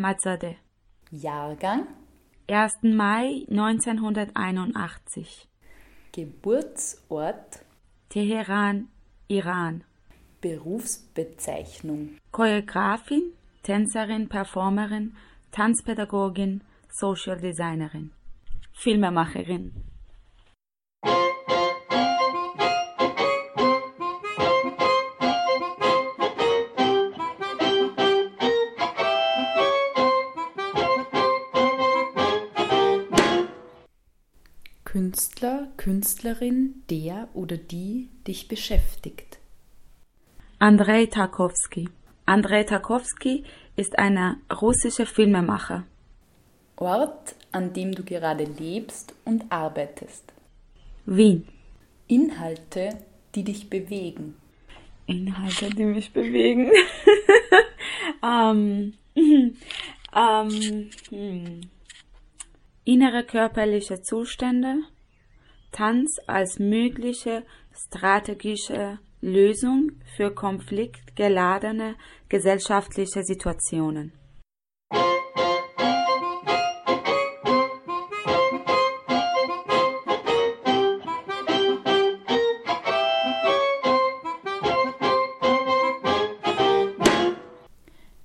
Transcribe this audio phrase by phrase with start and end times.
[0.00, 0.56] Ahmadzadeh,
[1.10, 1.86] Jahrgang,
[2.48, 2.84] 1.
[2.84, 5.46] Mai 1981,
[6.12, 7.66] Geburtsort,
[8.08, 8.88] Teheran,
[9.28, 9.84] Iran.
[10.40, 15.14] Berufsbezeichnung, Choreografin, Tänzerin, Performerin,
[15.52, 18.10] Tanzpädagogin, Social Designerin,
[18.72, 19.74] Filmemacherin.
[35.00, 39.38] Künstler, Künstlerin, der oder die dich beschäftigt.
[40.58, 41.88] Andrei Tarkovsky.
[42.26, 43.44] Andrei Tarkovsky
[43.76, 45.86] ist ein russischer Filmemacher.
[46.76, 50.34] Ort, an dem du gerade lebst und arbeitest.
[51.06, 51.48] Wien.
[52.06, 52.98] Inhalte,
[53.34, 54.36] die dich bewegen.
[55.06, 56.70] Inhalte, die mich bewegen.
[58.22, 58.92] ähm,
[60.14, 61.60] ähm, hm.
[62.84, 64.82] Innere körperliche Zustände,
[65.70, 71.94] Tanz als mögliche strategische Lösung für konfliktgeladene
[72.28, 74.12] gesellschaftliche Situationen.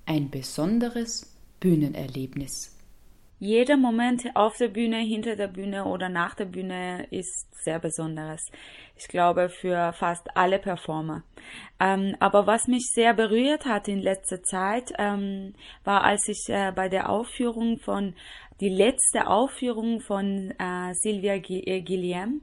[0.06, 2.75] Ein besonderes Bühnenerlebnis.
[3.40, 8.42] Jeder Moment auf der Bühne, hinter der Bühne oder nach der Bühne ist sehr besonderes.
[8.96, 11.24] Ich glaube für fast alle Performer.
[11.78, 15.54] Ähm, aber was mich sehr berührt hat in letzter Zeit, ähm,
[15.84, 18.16] war, als ich äh, bei der Aufführung von,
[18.62, 22.42] die letzte Aufführung von äh, Sylvia Guillem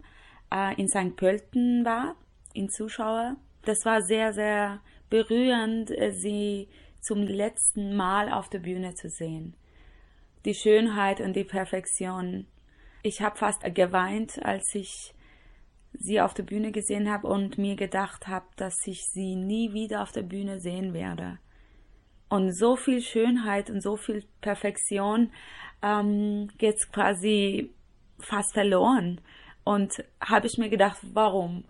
[0.53, 1.17] äh, in St.
[1.17, 2.17] Pölten war,
[2.53, 3.37] in Zuschauer.
[3.65, 6.69] Das war sehr, sehr berührend, äh, sie
[7.01, 9.57] zum letzten Mal auf der Bühne zu sehen
[10.45, 12.47] die Schönheit und die Perfektion.
[13.03, 15.15] Ich habe fast geweint, als ich
[15.95, 20.03] sie auf der Bühne gesehen habe und mir gedacht habe, dass ich sie nie wieder
[20.03, 21.39] auf der Bühne sehen werde.
[22.29, 25.31] Und so viel Schönheit und so viel Perfektion
[25.83, 27.71] ähm, geht quasi
[28.19, 29.21] fast verloren.
[29.65, 31.65] Und habe ich mir gedacht, warum?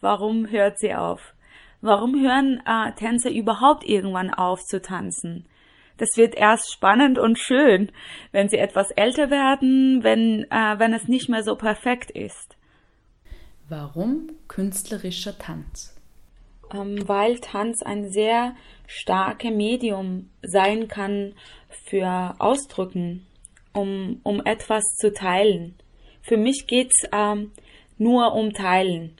[0.00, 1.34] Warum hört sie auf?
[1.80, 5.46] Warum hören äh, Tänzer überhaupt irgendwann auf zu tanzen?
[5.98, 7.92] Das wird erst spannend und schön,
[8.32, 12.56] wenn sie etwas älter werden, wenn, äh, wenn es nicht mehr so perfekt ist.
[13.68, 15.94] Warum künstlerischer Tanz?
[16.72, 18.54] Ähm, weil Tanz ein sehr
[18.86, 21.34] starkes Medium sein kann
[21.84, 23.26] für Ausdrücken,
[23.74, 25.74] um, um etwas zu teilen.
[26.22, 27.52] Für mich geht's ähm,
[27.98, 29.16] nur um Teilen.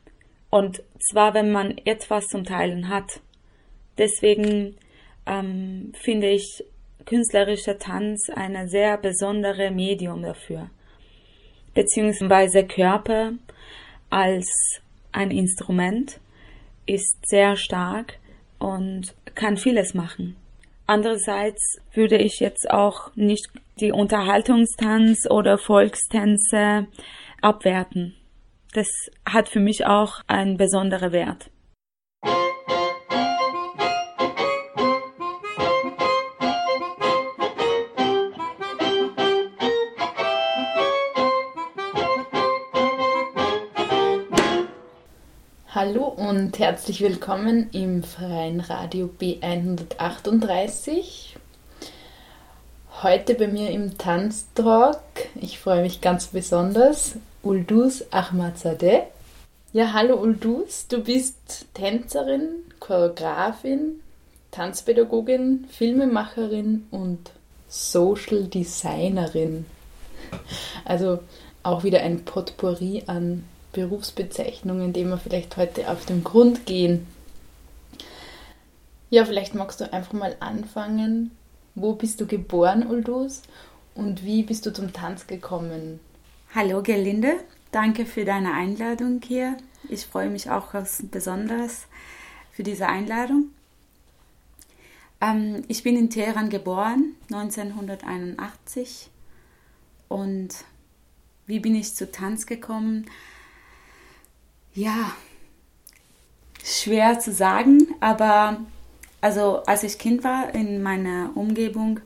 [0.50, 3.20] Und zwar, wenn man etwas zum Teilen hat.
[3.98, 4.76] Deswegen
[5.28, 6.64] ähm, finde ich
[7.04, 10.70] künstlerischer Tanz eine sehr besondere Medium dafür.
[11.74, 13.32] Beziehungsweise Körper
[14.10, 14.80] als
[15.12, 16.20] ein Instrument
[16.86, 18.18] ist sehr stark
[18.58, 20.36] und kann vieles machen.
[20.86, 23.46] Andererseits würde ich jetzt auch nicht
[23.78, 26.86] die Unterhaltungstanz oder Volkstänze
[27.42, 28.14] abwerten.
[28.72, 28.88] Das
[29.24, 31.50] hat für mich auch einen besonderen Wert.
[45.88, 51.36] Hallo und herzlich willkommen im freien Radio B138.
[53.02, 55.00] Heute bei mir im Tanztalk,
[55.34, 59.04] ich freue mich ganz besonders, Ulduz Ahmadzadeh.
[59.72, 62.50] Ja, hallo Uldus, du bist Tänzerin,
[62.80, 64.00] Choreografin,
[64.50, 67.30] Tanzpädagogin, Filmemacherin und
[67.66, 69.64] Social Designerin.
[70.84, 71.20] Also
[71.62, 77.06] auch wieder ein Potpourri an Berufsbezeichnungen, dem wir vielleicht heute auf den Grund gehen.
[79.10, 81.30] Ja, vielleicht magst du einfach mal anfangen.
[81.74, 83.42] Wo bist du geboren, Uldus?
[83.94, 86.00] Und wie bist du zum Tanz gekommen?
[86.54, 87.34] Hallo Gerlinde,
[87.72, 89.56] danke für deine Einladung hier.
[89.88, 91.86] Ich freue mich auch ganz besonders
[92.52, 93.50] für diese Einladung.
[95.20, 99.10] Ähm, ich bin in Teheran geboren, 1981.
[100.08, 100.48] Und
[101.46, 103.06] wie bin ich zu Tanz gekommen?
[104.78, 105.10] Ja,
[106.62, 108.60] schwer zu sagen, aber
[109.20, 111.98] also als ich Kind war in meiner Umgebung,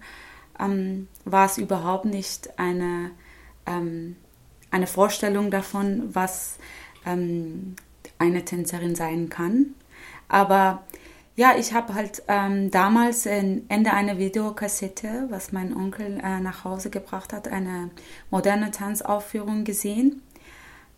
[0.58, 3.10] ähm, war es überhaupt nicht eine,
[3.66, 4.16] ähm,
[4.70, 6.56] eine Vorstellung davon, was
[7.04, 7.76] ähm,
[8.16, 9.74] eine Tänzerin sein kann.
[10.28, 10.82] Aber
[11.36, 16.88] ja, ich habe halt ähm, damals Ende einer Videokassette, was mein Onkel äh, nach Hause
[16.88, 17.90] gebracht hat, eine
[18.30, 20.22] moderne Tanzaufführung gesehen.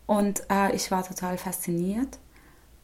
[0.05, 2.19] Und äh, ich war total fasziniert.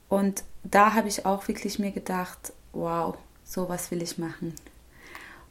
[0.10, 4.54] Und da habe ich auch wirklich mir gedacht, wow, sowas will ich machen.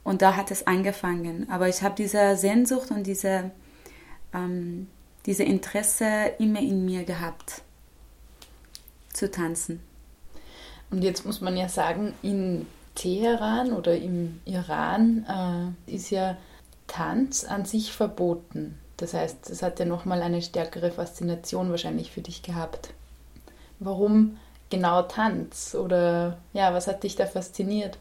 [0.02, 1.48] Und da hat es angefangen.
[1.50, 3.50] Aber ich habe diese Sehnsucht und diese,
[4.32, 4.88] ähm,
[5.26, 7.62] diese Interesse immer in mir gehabt,
[9.12, 9.80] zu tanzen.
[10.90, 16.36] Und jetzt muss man ja sagen, in Teheran oder im Iran äh, ist ja
[16.86, 18.79] Tanz an sich verboten.
[19.00, 22.92] Das heißt, es hat ja nochmal eine stärkere Faszination wahrscheinlich für dich gehabt.
[23.78, 24.36] Warum
[24.68, 25.74] genau Tanz?
[25.74, 27.96] Oder ja, was hat dich da fasziniert?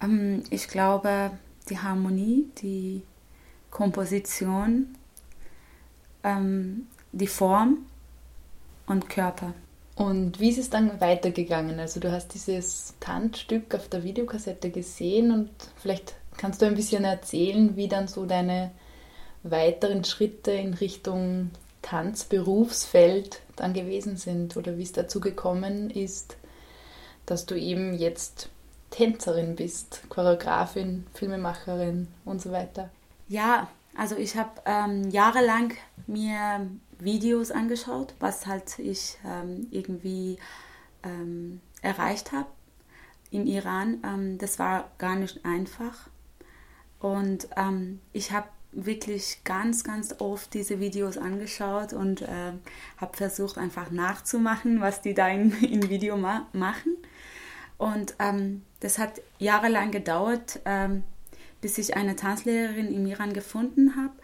[0.00, 1.32] Ähm, ich glaube,
[1.68, 3.02] die Harmonie, die
[3.70, 4.96] Komposition,
[6.24, 7.84] ähm, die Form
[8.86, 9.52] und Körper.
[9.96, 11.78] Und wie ist es dann weitergegangen?
[11.78, 17.04] Also du hast dieses Tanzstück auf der Videokassette gesehen und vielleicht kannst du ein bisschen
[17.04, 18.70] erzählen, wie dann so deine
[19.50, 21.50] weiteren Schritte in Richtung
[21.82, 26.36] Tanzberufsfeld dann gewesen sind oder wie es dazu gekommen ist,
[27.26, 28.48] dass du eben jetzt
[28.90, 32.90] Tänzerin bist, Choreografin, Filmemacherin und so weiter.
[33.28, 35.74] Ja, also ich habe ähm, jahrelang
[36.06, 40.38] mir Videos angeschaut, was halt ich ähm, irgendwie
[41.02, 42.48] ähm, erreicht habe
[43.30, 44.02] im Iran.
[44.04, 46.08] Ähm, das war gar nicht einfach.
[47.00, 52.52] Und ähm, ich habe wirklich ganz, ganz oft diese Videos angeschaut und äh,
[52.98, 56.96] habe versucht einfach nachzumachen, was die da im, im Video ma machen.
[57.78, 61.02] Und ähm, das hat jahrelang gedauert, ähm,
[61.60, 64.14] bis ich eine Tanzlehrerin im Iran gefunden habe,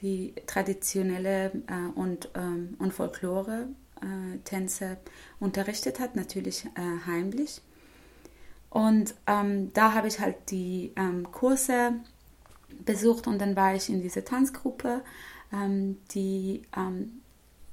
[0.00, 4.96] die traditionelle äh, und, ähm, und Folklore-Tänze äh,
[5.40, 7.62] unterrichtet hat, natürlich äh, heimlich.
[8.70, 11.92] Und ähm, da habe ich halt die ähm, Kurse
[12.84, 15.02] besucht und dann war ich in dieser Tanzgruppe,
[15.52, 17.20] ähm, die ähm,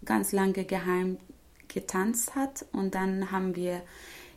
[0.06, 1.18] ganz lange geheim
[1.68, 3.82] getanzt hat und dann haben wir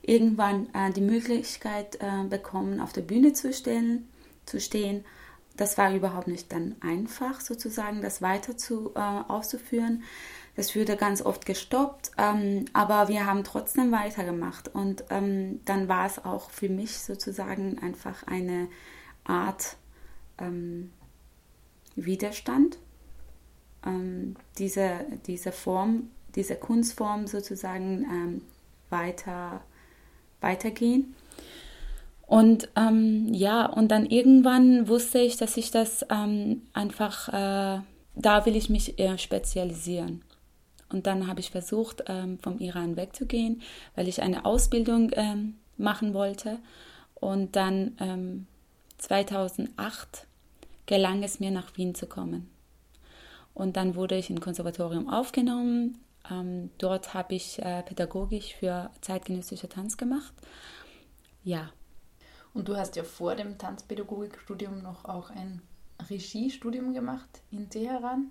[0.02, 4.08] irgendwann äh, die Möglichkeit äh, bekommen, auf der Bühne zu stehen,
[4.46, 5.04] zu stehen.
[5.56, 10.02] Das war überhaupt nicht dann einfach, sozusagen, das weiter zu, äh, auszuführen.
[10.56, 14.68] Das wurde ganz oft gestoppt, ähm, aber wir haben trotzdem weitergemacht.
[14.74, 18.68] Und ähm, dann war es auch für mich sozusagen einfach eine
[19.24, 19.76] Art
[20.42, 20.92] ähm,
[21.96, 22.78] Widerstand,
[23.86, 28.42] ähm, diese, diese Form, diese Kunstform sozusagen ähm,
[28.90, 29.62] weiter
[30.42, 31.14] weitergehen.
[32.26, 37.80] Und ähm, ja, und dann irgendwann wusste ich, dass ich das ähm, einfach, äh,
[38.14, 40.22] da will ich mich eher spezialisieren.
[40.90, 43.62] Und dann habe ich versucht, ähm, vom Iran wegzugehen,
[43.94, 46.58] weil ich eine Ausbildung ähm, machen wollte.
[47.14, 48.46] Und dann
[48.98, 50.31] 2008 ähm,
[50.86, 52.50] gelang es mir, nach Wien zu kommen.
[53.54, 55.98] Und dann wurde ich im Konservatorium aufgenommen,
[56.30, 60.32] ähm, dort habe ich äh, pädagogisch für zeitgenössischer Tanz gemacht.
[61.44, 61.70] Ja.
[62.54, 65.62] Und du hast ja vor dem Tanzpädagogikstudium noch auch ein
[66.10, 68.30] Regiestudium gemacht in Teheran?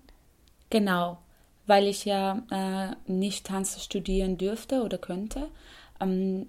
[0.70, 1.20] Genau,
[1.66, 5.50] weil ich ja äh, nicht Tanz studieren dürfte oder könnte.
[6.00, 6.48] Ähm,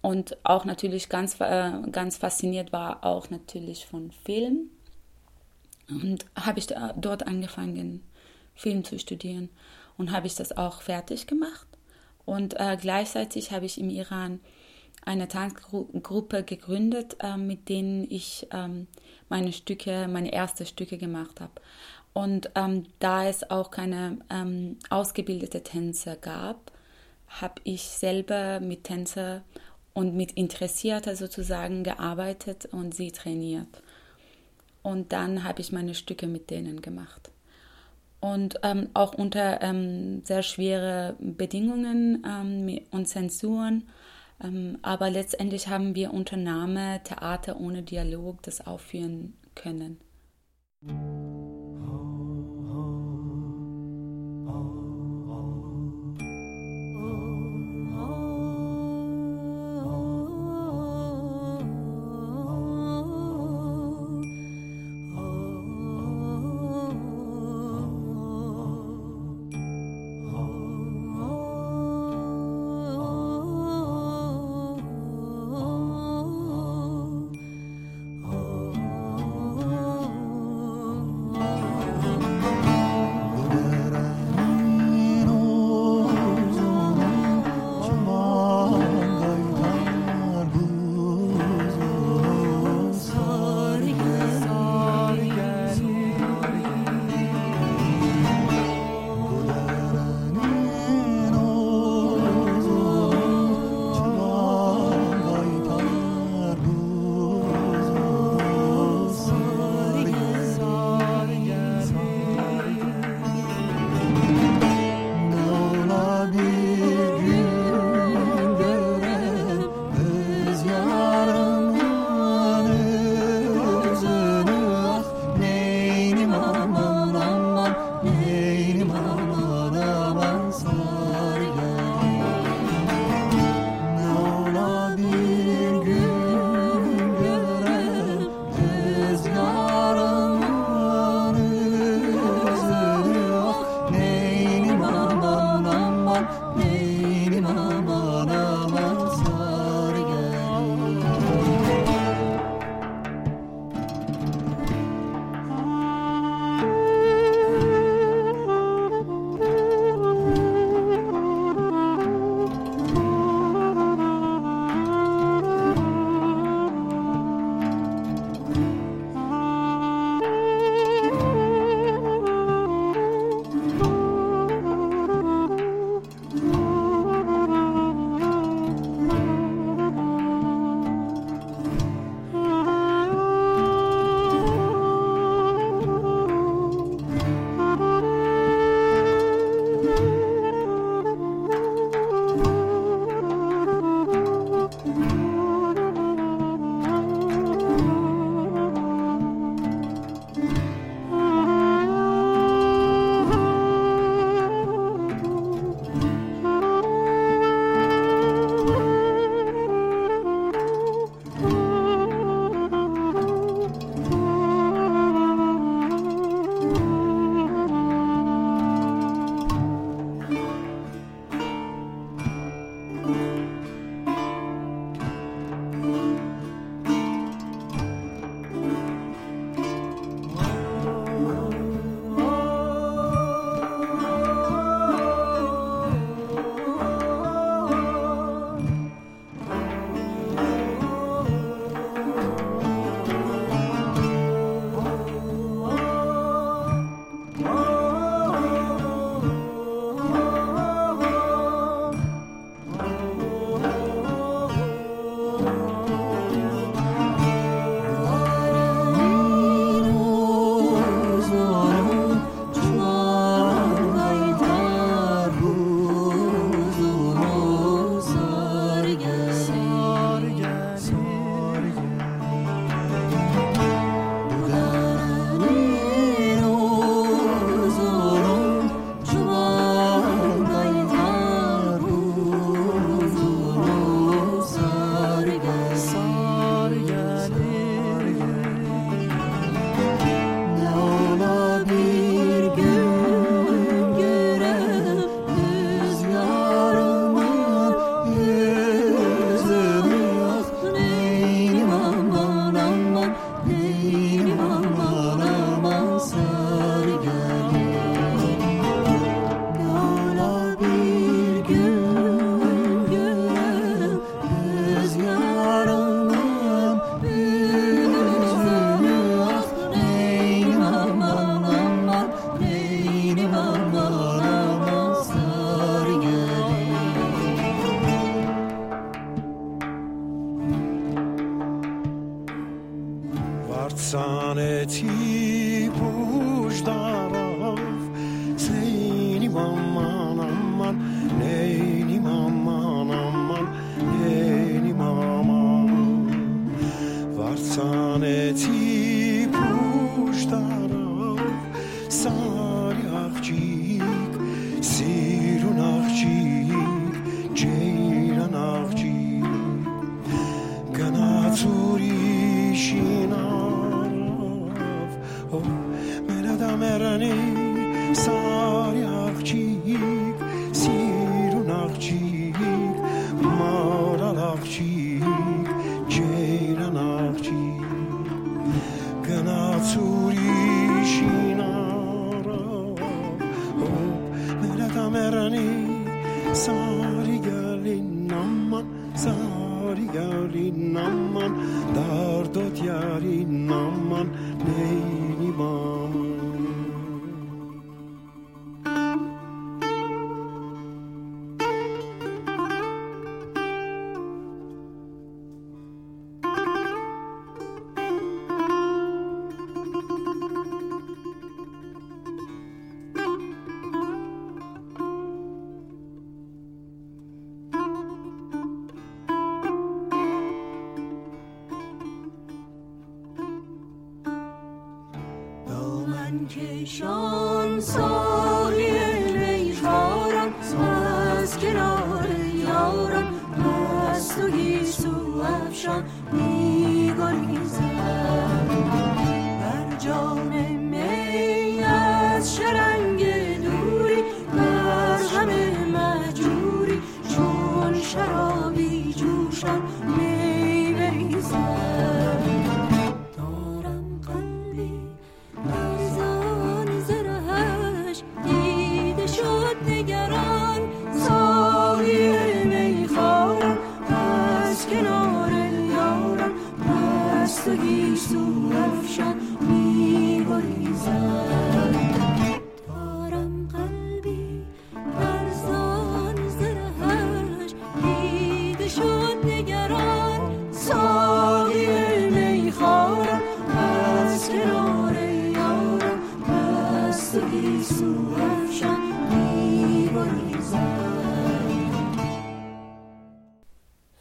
[0.00, 4.70] und auch natürlich ganz, äh, ganz fasziniert war auch natürlich von Film.
[6.00, 8.02] Und habe ich dort angefangen,
[8.54, 9.48] Film zu studieren
[9.96, 11.66] und habe ich das auch fertig gemacht.
[12.24, 14.40] Und äh, gleichzeitig habe ich im Iran
[15.04, 18.86] eine Tanzgruppe gegründet, äh, mit denen ich ähm,
[19.28, 21.52] meine Stücke, meine ersten Stücke gemacht habe.
[22.12, 26.70] Und ähm, da es auch keine ähm, ausgebildete Tänzer gab,
[27.28, 29.42] habe ich selber mit Tänzer
[29.94, 33.82] und mit Interessierter sozusagen gearbeitet und sie trainiert.
[34.82, 37.30] Und dann habe ich meine Stücke mit denen gemacht.
[38.20, 43.88] Und ähm, auch unter ähm, sehr schwere Bedingungen ähm, und Zensuren.
[44.42, 49.98] Ähm, aber letztendlich haben wir unter Name Theater ohne Dialog das aufführen können.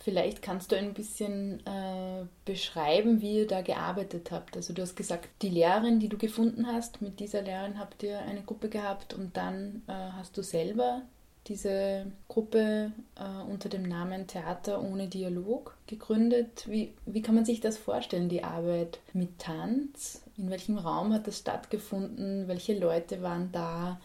[0.03, 4.55] Vielleicht kannst du ein bisschen äh, beschreiben, wie ihr da gearbeitet habt.
[4.57, 8.19] Also du hast gesagt, die Lehrerin, die du gefunden hast, mit dieser Lehrerin habt ihr
[8.19, 11.03] eine Gruppe gehabt und dann äh, hast du selber
[11.47, 16.67] diese Gruppe äh, unter dem Namen Theater ohne Dialog gegründet.
[16.67, 20.23] Wie, wie kann man sich das vorstellen, die Arbeit mit Tanz?
[20.35, 22.47] In welchem Raum hat das stattgefunden?
[22.47, 24.01] Welche Leute waren da?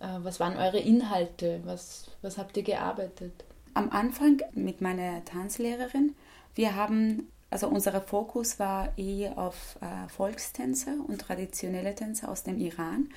[0.00, 1.62] Äh, was waren eure Inhalte?
[1.64, 3.32] Was, was habt ihr gearbeitet?
[3.74, 6.14] Am Anfang mit meiner Tanzlehrerin,
[6.54, 12.58] wir haben, also unser Fokus war eher auf äh, Volkstänze und traditionelle Tänze aus dem
[12.58, 13.08] Iran,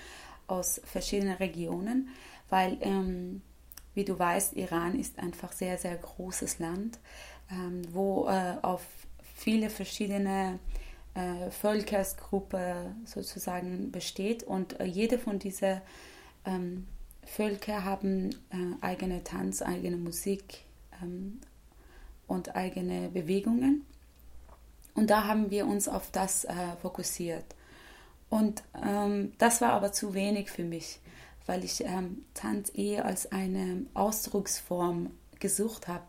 [0.48, 2.10] aus verschiedenen Regionen,
[2.50, 3.42] weil, ähm,
[3.94, 6.98] wie du weißt, Iran ist einfach sehr, sehr großes Land,
[7.52, 8.82] ähm, wo äh, auf
[9.36, 10.58] viele verschiedene
[11.14, 15.82] äh, Völkersgruppen sozusagen besteht und äh, jede von diesen
[16.46, 16.88] ähm,
[17.28, 20.64] Völker haben äh, eigene Tanz, eigene Musik
[21.04, 21.40] ähm,
[22.26, 23.86] und eigene Bewegungen.
[24.96, 27.46] Und da haben wir uns auf das äh, fokussiert.
[28.30, 31.00] Und ähm, das war aber zu wenig für mich,
[31.46, 36.04] weil ich ähm, Tanz eher als eine Ausdrucksform gesucht habe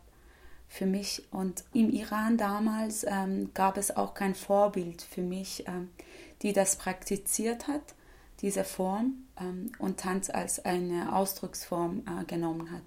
[0.69, 1.25] für mich.
[1.33, 5.91] Und im Iran damals ähm, gab es auch kein Vorbild für mich, ähm,
[6.43, 7.95] die das praktiziert hat
[8.41, 12.83] diese Form ähm, und Tanz als eine Ausdrucksform äh, genommen hat.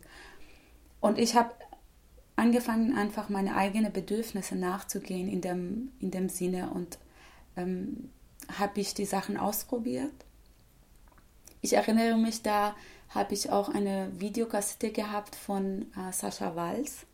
[0.99, 1.51] Und ich habe
[2.35, 6.97] angefangen, einfach meine eigenen Bedürfnisse nachzugehen in dem, in dem Sinne und
[7.57, 8.09] ähm,
[8.57, 10.13] habe ich die Sachen ausprobiert.
[11.61, 12.75] Ich erinnere mich, da
[13.09, 17.05] habe ich auch eine Videokassette gehabt von äh, Sascha Walz,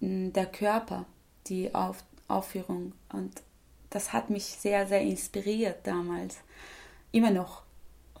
[0.00, 1.04] Der Körper,
[1.46, 2.92] die Auf Aufführung.
[3.12, 3.42] Und
[3.90, 6.38] das hat mich sehr, sehr inspiriert damals.
[7.12, 7.65] Immer noch.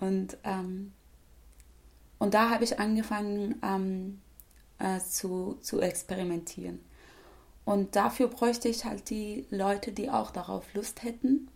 [0.00, 0.92] Und, ähm,
[2.18, 4.20] und da habe ich angefangen ähm,
[4.78, 6.80] äh, zu, zu experimentieren.
[7.64, 11.48] Und dafür bräuchte ich halt die Leute, die auch darauf Lust hätten.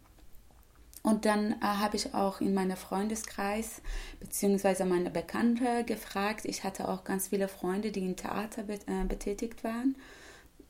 [1.02, 3.80] Und dann äh, habe ich auch in meinem Freundeskreis
[4.18, 4.84] bzw.
[4.84, 6.44] meine Bekannte gefragt.
[6.44, 9.96] Ich hatte auch ganz viele Freunde, die im Theater bet äh, betätigt waren.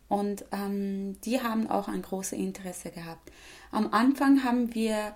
[0.08, 3.30] Und ähm, die haben auch ein großes Interesse gehabt.
[3.70, 5.14] Am Anfang haben wir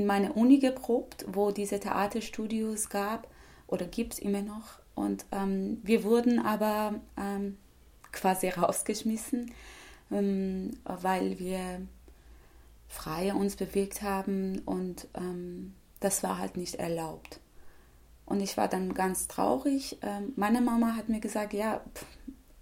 [0.00, 3.28] in meiner Uni geprobt, wo diese Theaterstudios gab
[3.66, 4.78] oder gibt es immer noch.
[4.94, 7.58] Und ähm, wir wurden aber ähm,
[8.12, 9.52] quasi rausgeschmissen,
[10.10, 11.82] ähm, weil wir
[12.88, 17.40] frei uns bewegt haben und ähm, das war halt nicht erlaubt.
[18.24, 19.98] Und ich war dann ganz traurig.
[20.00, 22.06] Ähm, meine Mama hat mir gesagt, ja, pff,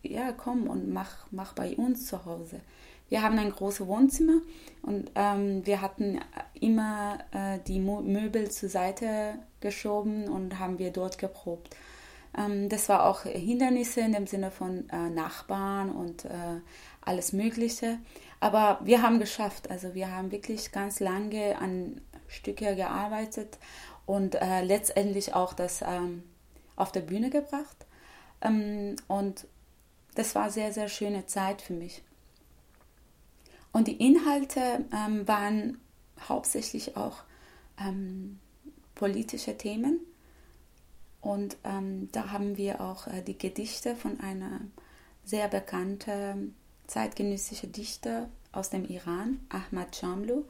[0.02, 2.60] ja, komm und mach, mach bei uns zu Hause.
[3.08, 4.40] Wir haben ein großes Wohnzimmer
[4.82, 6.20] und ähm, wir hatten
[6.60, 11.74] immer äh, die Möbel zur Seite geschoben und haben wir dort geprobt.
[12.36, 16.60] Ähm, das war auch Hindernisse in dem Sinne von äh, Nachbarn und äh,
[17.00, 17.98] alles Mögliche.
[18.40, 19.70] Aber wir haben geschafft.
[19.70, 23.58] Also wir haben wirklich ganz lange an Stücke gearbeitet
[24.06, 26.22] und äh, letztendlich auch das ähm,
[26.76, 27.86] auf der Bühne gebracht.
[28.42, 29.46] Ähm, und
[30.14, 32.02] das war sehr, sehr schöne Zeit für mich.
[33.72, 35.78] Und die Inhalte ähm, waren
[36.28, 37.22] hauptsächlich auch
[37.80, 38.38] ähm,
[38.94, 40.00] politische Themen.
[41.20, 44.60] Und ähm, da haben wir auch äh, die Gedichte von einer
[45.24, 46.54] sehr bekannten
[46.86, 50.44] zeitgenössischen Dichter aus dem Iran, Ahmad Shamlu,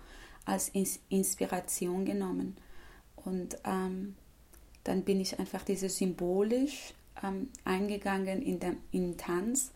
[0.45, 2.57] als Ins Inspiration genommen.
[3.17, 4.17] Und ähm,
[4.85, 9.73] dann bin ich einfach diese symbolisch ähm, eingegangen in den in Tanz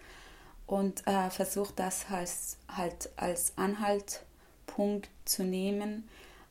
[0.72, 6.08] und äh, versucht das als, halt als Anhaltpunkt zu nehmen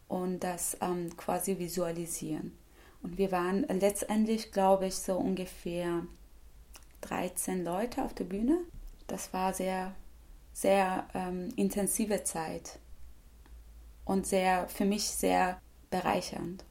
[0.07, 2.55] und das ähm, quasi visualisieren.
[3.01, 6.03] Und wir waren letztendlich, glaube ich, so ungefähr
[7.01, 8.59] 13 Leute auf der Bühne.
[9.07, 9.95] Das war sehr,
[10.53, 12.77] sehr ähm, intensive Zeit
[14.05, 16.63] und sehr, für mich sehr bereichernd.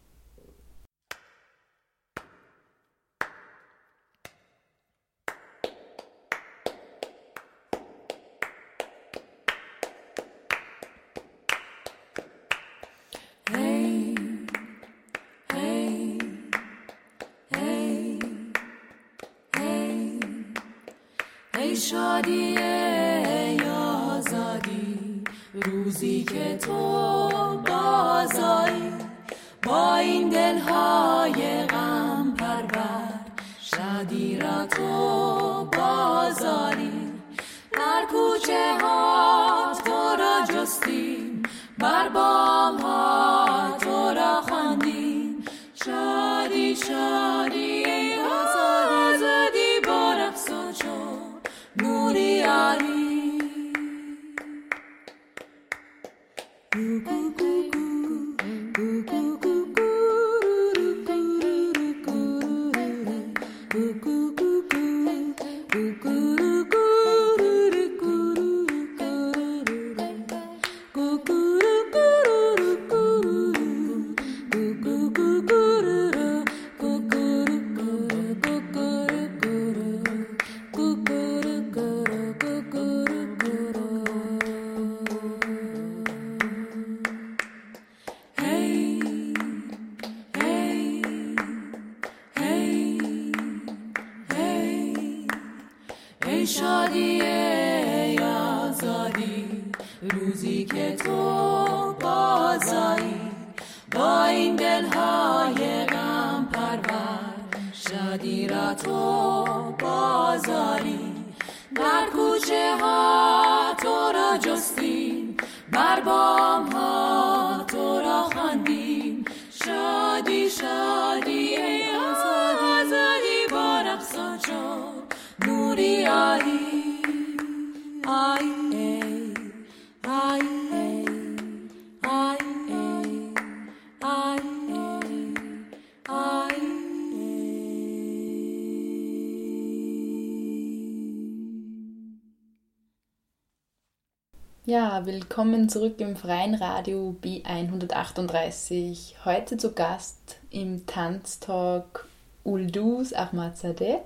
[145.04, 149.14] Willkommen zurück im freien Radio B138.
[149.24, 152.06] Heute zu Gast im Tanztalk
[152.44, 154.00] Uldus Ahmadzadeh.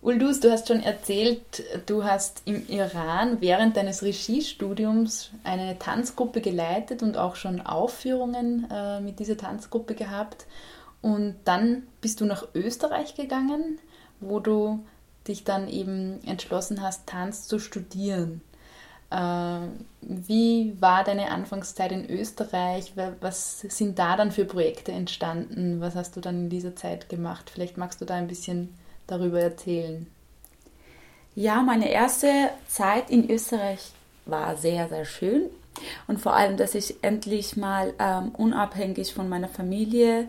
[0.00, 7.02] Uldus, du hast schon erzählt, du hast im Iran während deines Regiestudiums eine Tanzgruppe geleitet
[7.02, 10.46] und auch schon Aufführungen äh, mit dieser Tanzgruppe gehabt.
[11.02, 13.78] Und dann bist du nach Österreich gegangen,
[14.20, 14.82] wo du
[15.26, 18.40] dich dann eben entschlossen hast, Tanz zu studieren.
[19.10, 19.60] Äh,
[20.02, 22.92] wie war deine Anfangszeit in Österreich?
[23.20, 25.80] Was sind da dann für Projekte entstanden?
[25.80, 27.50] Was hast du dann in dieser Zeit gemacht?
[27.52, 28.74] Vielleicht magst du da ein bisschen
[29.06, 30.06] darüber erzählen.
[31.34, 33.92] Ja, meine erste Zeit in Österreich
[34.26, 35.42] war sehr, sehr schön.
[36.06, 40.28] Und vor allem, dass ich endlich mal ähm, unabhängig von meiner Familie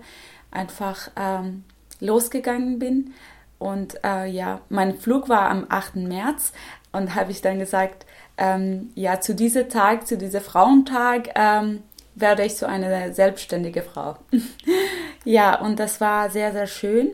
[0.51, 1.63] einfach ähm,
[1.99, 3.13] losgegangen bin.
[3.57, 5.95] Und äh, ja, mein Flug war am 8.
[5.95, 6.53] März
[6.91, 8.05] und habe ich dann gesagt,
[8.39, 11.83] ähm, ja, zu diesem Tag, zu diesem Frauentag, ähm,
[12.15, 14.17] werde ich so eine selbstständige Frau.
[15.23, 17.11] ja, und das war sehr, sehr schön.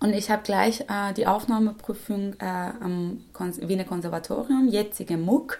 [0.00, 5.58] Und ich habe gleich äh, die Aufnahmeprüfung äh, am Kon Wiener Konservatorium, jetzige MUC,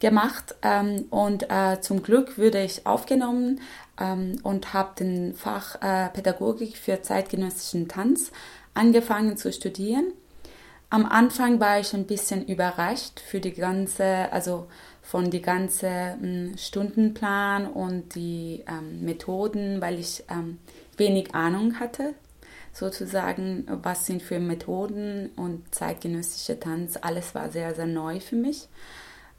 [0.00, 3.60] gemacht ähm, und äh, zum Glück wurde ich aufgenommen
[4.00, 8.30] ähm, und habe den Fach äh, Pädagogik für zeitgenössischen Tanz
[8.74, 10.12] angefangen zu studieren.
[10.90, 14.68] Am Anfang war ich ein bisschen überrascht für die ganze, also
[15.02, 20.58] von die ganze ähm, Stundenplan und die ähm, Methoden, weil ich ähm,
[20.96, 22.14] wenig Ahnung hatte,
[22.72, 26.98] sozusagen, was sind für Methoden und zeitgenössische Tanz.
[27.00, 28.68] Alles war sehr, sehr neu für mich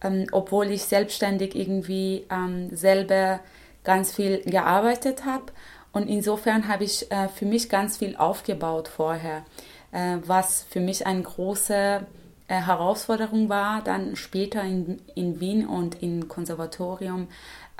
[0.01, 3.39] ähm, obwohl ich selbstständig irgendwie ähm, selber
[3.83, 5.45] ganz viel gearbeitet habe.
[5.91, 9.43] Und insofern habe ich äh, für mich ganz viel aufgebaut vorher,
[9.91, 12.05] äh, was für mich eine große
[12.47, 17.27] äh, Herausforderung war, dann später in, in Wien und im Konservatorium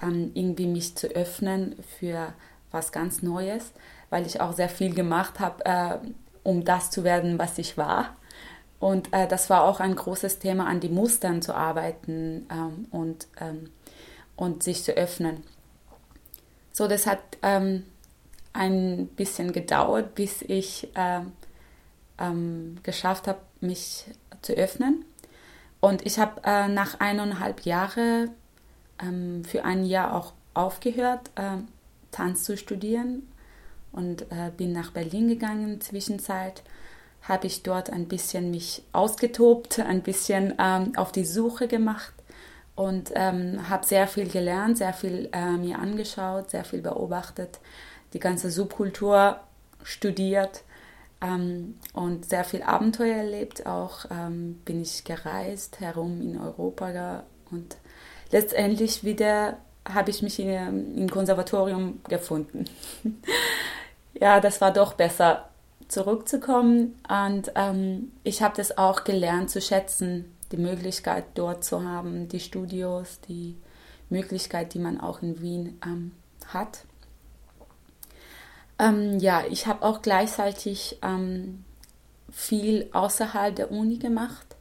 [0.02, 2.34] ähm, irgendwie mich zu öffnen für
[2.72, 3.72] was ganz Neues,
[4.10, 5.98] weil ich auch sehr viel gemacht habe, äh,
[6.44, 8.16] um das zu werden, was ich war.
[8.80, 13.28] Und äh, das war auch ein großes Thema, an die Mustern zu arbeiten ähm, und,
[13.42, 13.72] ähm,
[14.36, 15.44] und sich zu öffnen.
[16.72, 17.84] So, das hat ähm,
[18.54, 20.88] ein bisschen gedauert, bis ich
[22.20, 24.06] ähm, geschafft habe, mich
[24.42, 25.06] zu öffnen.
[25.80, 28.32] Und ich habe äh, nach eineinhalb Jahren
[29.02, 31.58] ähm, für ein Jahr auch aufgehört, äh,
[32.12, 33.32] Tanz zu studieren.
[33.92, 36.64] Und äh, bin nach Berlin gegangen zwischenzeit.
[37.24, 42.14] Habe ich dort ein bisschen mich ausgetobt, ein bisschen ähm, auf die Suche gemacht.
[42.76, 47.60] Und ähm, habe sehr viel gelernt, sehr viel äh, mir angeschaut, sehr viel beobachtet,
[48.14, 49.42] die ganze Subkultur
[49.84, 50.64] studiert
[51.22, 53.66] ähm, und sehr viel Abenteuer erlebt.
[53.66, 57.78] Auch ähm, bin ich gereist herum in Europa und
[58.32, 62.66] letztendlich wieder habe ich mich in, im Konservatorium gefunden.
[64.14, 65.50] ja, das war doch besser
[65.88, 67.00] zurückzukommen.
[67.10, 72.40] Und ähm, ich habe das auch gelernt zu schätzen, die Möglichkeit dort zu haben, die
[72.40, 73.58] Studios, die
[74.10, 76.12] Möglichkeit, die man auch in Wien ähm,
[76.48, 76.86] hat.
[78.80, 81.66] Ähm, ja, ich habe auch gleichzeitig ähm,
[82.32, 84.56] viel außerhalb der Uni gemacht.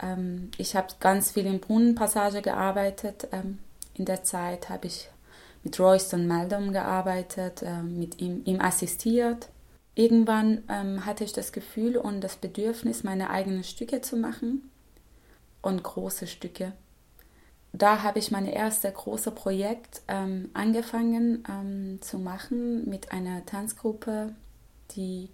[0.00, 3.28] Ähm, ich habe ganz viel in Brunnenpassage gearbeitet.
[3.32, 3.58] Ähm,
[3.94, 5.08] in der Zeit habe ich
[5.62, 9.48] mit Royston Meldum gearbeitet, äh, mit ihm, ihm assistiert
[9.94, 14.70] irgendwann ähm, hatte ich das Gefühl und das Bedürfnis, meine eigenen Stücke zu machen
[15.62, 16.72] und große Stücke.
[17.76, 24.32] Da habe ich mein erstes großes Projekt ähm, angefangen ähm, zu machen mit einer Tanzgruppe,
[24.92, 25.28] die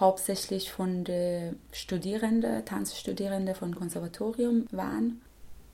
[0.00, 5.20] hauptsächlich von den Studierenden, Tanzstudierenden von Konservatorium waren.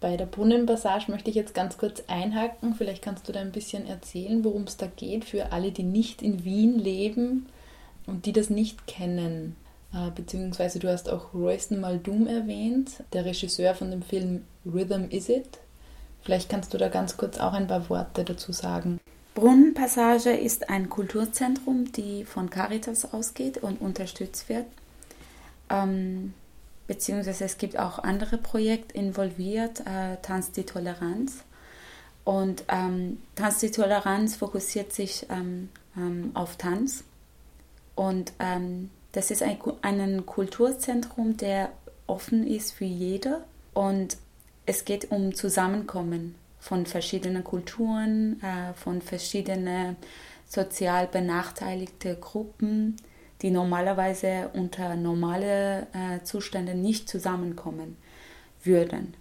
[0.00, 2.74] Bei der Brunnenpassage möchte ich jetzt ganz kurz einhaken.
[2.74, 6.20] Vielleicht kannst du da ein bisschen erzählen, worum es da geht für alle, die nicht
[6.20, 7.46] in Wien leben
[8.06, 9.54] und die das nicht kennen,
[9.94, 15.28] äh, beziehungsweise du hast auch Royston Muldoon erwähnt, der Regisseur von dem Film Rhythm Is
[15.28, 15.58] It.
[16.22, 19.00] Vielleicht kannst du da ganz kurz auch ein paar Worte dazu sagen.
[19.34, 24.66] Brunnenpassage ist ein Kulturzentrum, die von Caritas ausgeht und unterstützt wird.
[25.70, 26.34] Ähm,
[26.86, 31.44] beziehungsweise es gibt auch andere Projekte involviert, äh, Tanz die Toleranz.
[32.24, 37.04] Und ähm, Tanz die Toleranz fokussiert sich ähm, ähm auf Tanz
[38.00, 41.70] und ähm, das ist ein, ein Kulturzentrum, der
[42.06, 43.44] offen ist für jeder.
[43.74, 44.16] Und
[44.70, 49.96] es geht um Zusammenkommen von verschiedenen Kulturen, äh, von verschiedenen
[50.46, 52.94] sozial benachteiligten Gruppen,
[53.42, 57.96] die normalerweise unter normalen äh, Zuständen nicht zusammenkommen
[58.62, 59.14] würden.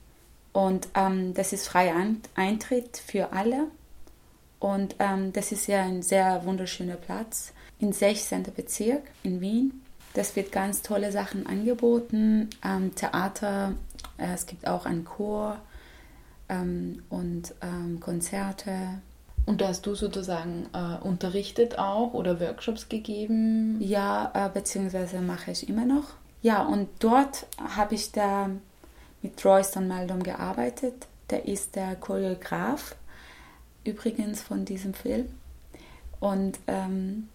[0.53, 1.95] Und ähm, das ist freier
[2.35, 3.69] Eintritt für alle.
[4.59, 8.43] Und ähm, das ist ja ein sehr wunderschöner Platz im 16.
[8.55, 9.81] Bezirk in Wien.
[10.13, 12.51] Das wird ganz tolle Sachen angeboten.
[12.63, 13.73] Ähm, Theater,
[14.17, 15.57] es gibt auch einen Chor
[16.49, 19.01] ähm, und ähm, Konzerte.
[19.45, 23.77] Und da hast du sozusagen äh, unterrichtet auch oder Workshops gegeben?
[23.81, 26.15] Ja, äh, beziehungsweise mache ich immer noch.
[26.41, 28.49] Ja, und dort habe ich da
[29.21, 31.07] mit Royston Maldom gearbeitet.
[31.29, 32.95] Der ist der Choreograf
[33.83, 35.29] übrigens von diesem Film.
[36.19, 37.29] Und ähm,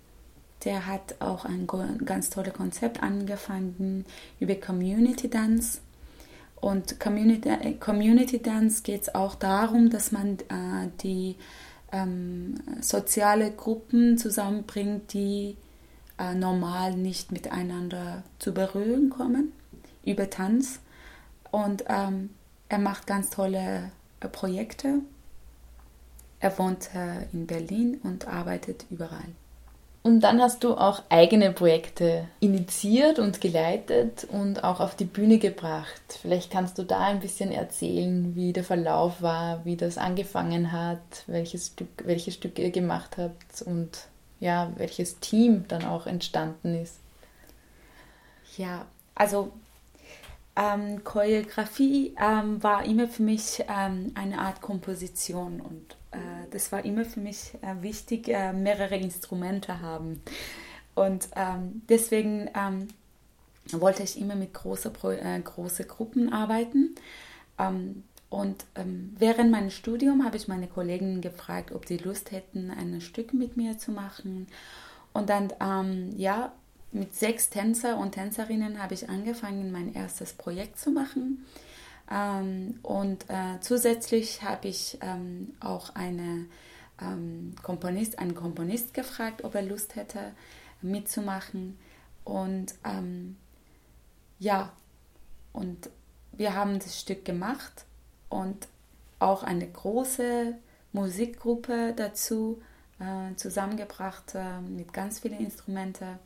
[0.64, 1.66] der hat auch ein
[2.04, 4.04] ganz tolles Konzept angefangen
[4.40, 5.80] über Community Dance.
[6.56, 11.36] Und Community, Community Dance geht es auch darum, dass man äh, die
[11.92, 15.56] ähm, soziale Gruppen zusammenbringt, die
[16.18, 19.52] äh, normal nicht miteinander zu berühren kommen
[20.04, 20.80] über Tanz.
[21.50, 22.30] Und ähm,
[22.68, 23.90] er macht ganz tolle
[24.20, 25.00] äh, Projekte.
[26.40, 29.28] Er wohnt äh, in Berlin und arbeitet überall.
[30.06, 35.38] Und dann hast du auch eigene Projekte initiiert und geleitet und auch auf die Bühne
[35.38, 36.18] gebracht.
[36.20, 41.00] Vielleicht kannst du da ein bisschen erzählen, wie der Verlauf war, wie das angefangen hat,
[41.26, 44.08] welches Stück, welche Stücke ihr gemacht habt und
[44.40, 46.98] ja, welches Team dann auch entstanden ist.
[48.58, 49.52] Ja, also
[50.54, 55.96] ähm, Choreografie ähm, war immer für mich ähm, eine Art Komposition und
[56.50, 60.22] das war immer für mich äh, wichtig, äh, mehrere Instrumente haben.
[60.94, 62.88] Und ähm, deswegen ähm,
[63.72, 66.94] wollte ich immer mit großen äh, große Gruppen arbeiten.
[67.58, 73.00] Ähm, und während meinem Studium habe ich meine Kollegen gefragt, ob sie Lust hätten, ein
[73.00, 74.48] Stück mit mir zu machen.
[75.12, 75.52] Und dann,
[76.16, 76.52] ja,
[76.90, 81.44] mit sechs Tänzer und Tänzerinnen habe ich angefangen, mein erstes Projekt zu machen.
[82.10, 86.46] Ähm, und äh, zusätzlich habe ich ähm, auch eine,
[87.00, 90.32] ähm, Komponist, einen Komponist gefragt, ob er Lust hätte,
[90.82, 91.78] mitzumachen.
[92.24, 93.36] Und ähm,
[94.38, 94.72] ja,
[95.52, 95.90] und
[96.32, 97.84] wir haben das Stück gemacht
[98.28, 98.68] und
[99.18, 100.54] auch eine große
[100.92, 102.60] Musikgruppe dazu
[102.98, 106.18] äh, zusammengebracht äh, mit ganz vielen Instrumenten.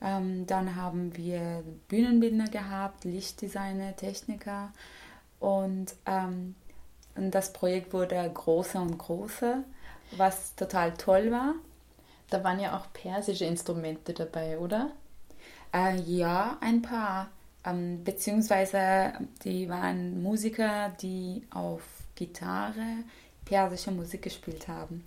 [0.00, 4.72] Ähm, dann haben wir Bühnenbildner gehabt, Lichtdesigner, Techniker
[5.42, 6.54] und, ähm,
[7.16, 9.64] und das Projekt wurde größer und größer,
[10.16, 11.54] was total toll war.
[12.30, 14.92] Da waren ja auch persische Instrumente dabei, oder?
[15.74, 17.28] Äh, ja, ein paar.
[17.64, 19.12] Ähm, beziehungsweise
[19.44, 21.82] die waren Musiker, die auf
[22.14, 23.04] Gitarre
[23.44, 25.04] persische Musik gespielt haben.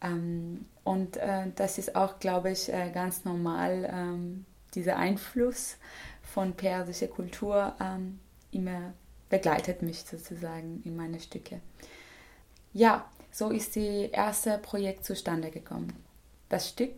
[0.00, 5.76] Ähm, und äh, das ist auch, glaube ich, äh, ganz normal, ähm, dieser Einfluss
[6.22, 8.18] von persischer Kultur ähm,
[8.50, 8.92] immer
[9.28, 11.60] begleitet mich sozusagen in meine Stücke.
[12.72, 15.92] Ja, so ist das erste Projekt zustande gekommen.
[16.48, 16.94] Das Stück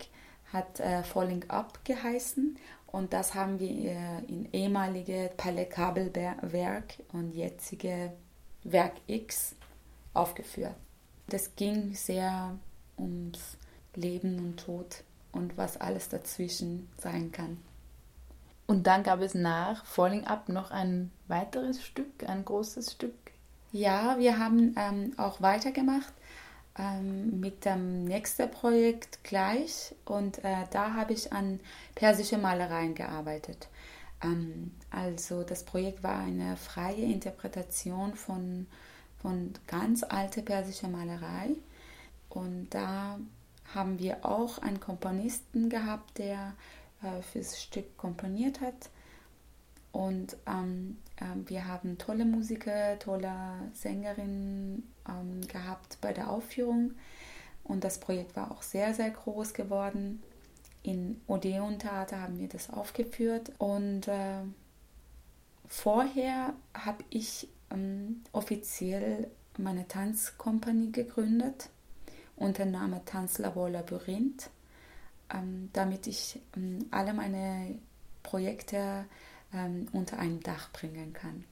[0.52, 7.32] hat äh, Falling Up geheißen und das haben wir äh, in ehemalige Palais Kabelwerk und
[7.32, 8.12] jetzige
[8.64, 9.54] Werk X
[10.12, 10.74] aufgeführt.
[11.28, 12.58] Das ging sehr
[12.98, 13.56] ums
[13.94, 17.58] Leben und Tod und was alles dazwischen sein kann.
[18.70, 23.16] Und dann gab es nach Falling Up noch ein weiteres Stück, ein großes Stück.
[23.72, 26.12] Ja, wir haben ähm, auch weitergemacht
[26.78, 31.58] ähm, mit dem nächsten Projekt gleich und äh, da habe ich an
[31.96, 33.66] persische Malereien gearbeitet.
[34.22, 38.68] Ähm, also das Projekt war eine freie Interpretation von,
[39.20, 41.56] von ganz alter persischer Malerei
[42.28, 43.18] und da
[43.74, 46.52] haben wir auch einen Komponisten gehabt, der
[47.02, 48.90] äh, fürs Stück komponiert hat.
[49.92, 53.32] Und ähm, äh, wir haben tolle Musiker, tolle
[53.74, 56.92] Sängerinnen ähm, gehabt bei der Aufführung.
[57.64, 60.22] Und das Projekt war auch sehr, sehr groß geworden.
[60.82, 63.52] In Odeon Theater haben wir das aufgeführt.
[63.58, 64.42] Und äh,
[65.66, 71.68] vorher habe ich ähm, offiziell meine Tanzkompanie gegründet
[72.36, 74.50] unter dem Namen Tanzlabor Labyrinth,
[75.72, 77.78] damit ich ähm, alle meine
[78.22, 79.04] Projekte
[79.52, 81.44] ähm, unter einem Dach bringen kann.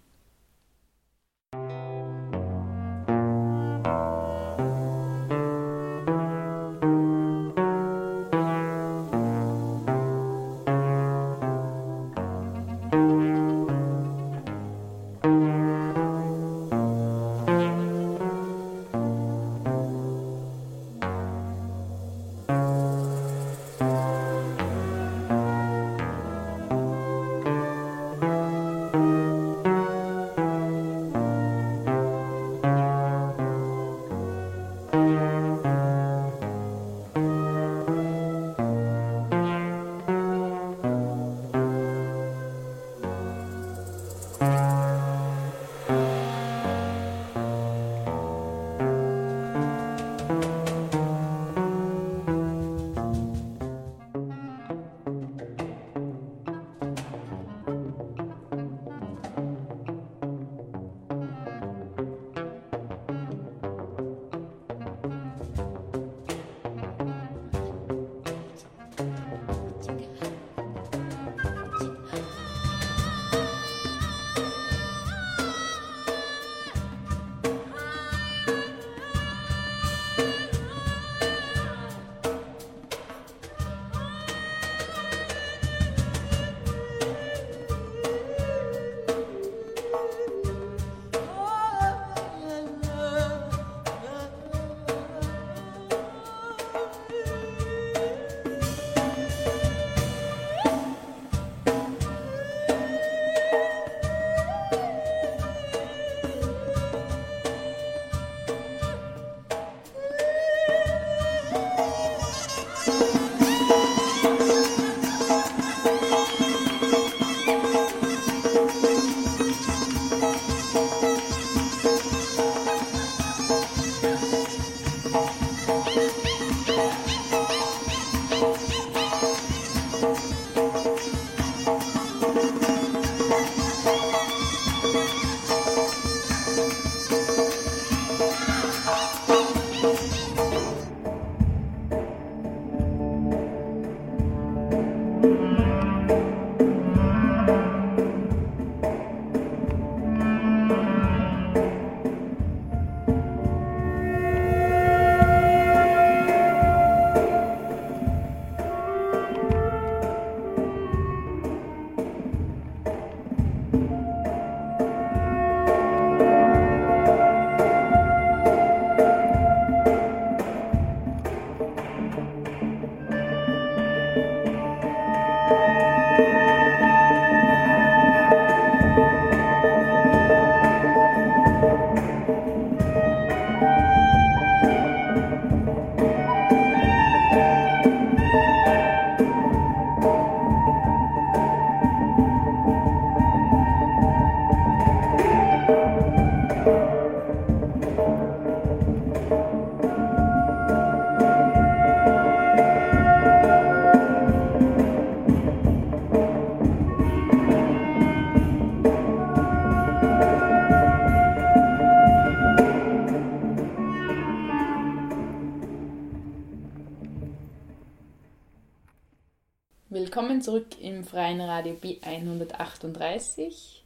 [220.38, 223.80] Willkommen zurück im freien Radio B138.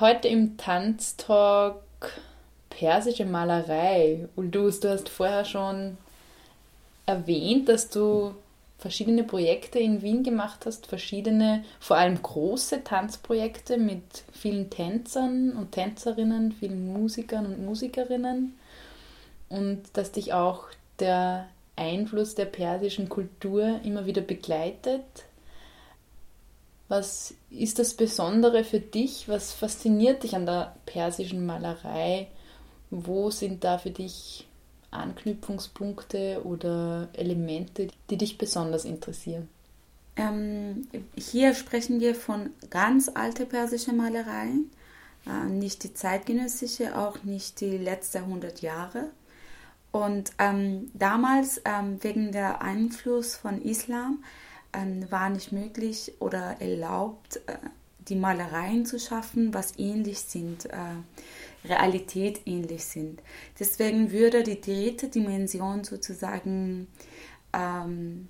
[0.00, 1.84] Heute im Tanztalk
[2.68, 4.28] persische Malerei.
[4.34, 5.98] Uldus, du hast vorher schon
[7.06, 8.34] erwähnt, dass du
[8.78, 15.70] verschiedene Projekte in Wien gemacht hast, verschiedene, vor allem große Tanzprojekte mit vielen Tänzern und
[15.70, 18.58] Tänzerinnen, vielen Musikern und Musikerinnen
[19.48, 20.64] und dass dich auch
[20.98, 21.46] der
[21.76, 25.04] Einfluss der persischen Kultur immer wieder begleitet.
[26.88, 29.28] Was ist das Besondere für dich?
[29.28, 32.28] Was fasziniert dich an der persischen Malerei?
[32.90, 34.46] Wo sind da für dich
[34.90, 39.48] Anknüpfungspunkte oder Elemente, die dich besonders interessieren?
[40.16, 44.70] Ähm, hier sprechen wir von ganz alte persische Malereien,
[45.26, 49.10] äh, nicht die zeitgenössische, auch nicht die letzten 100 Jahre.
[49.94, 54.24] Und ähm, damals, ähm, wegen der Einfluss von Islam,
[54.72, 57.58] ähm, war nicht möglich oder erlaubt, äh,
[58.08, 60.74] die Malereien zu schaffen, was ähnlich sind, äh,
[61.64, 63.22] Realität ähnlich sind.
[63.60, 66.88] Deswegen würde die dritte Dimension sozusagen
[67.52, 68.28] ähm,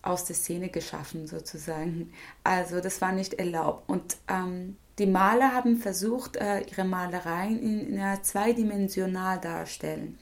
[0.00, 2.10] aus der Szene geschaffen, sozusagen.
[2.42, 3.86] Also das war nicht erlaubt.
[3.86, 10.16] Und ähm, die Maler haben versucht, äh, ihre Malereien in, in zweidimensional darstellen.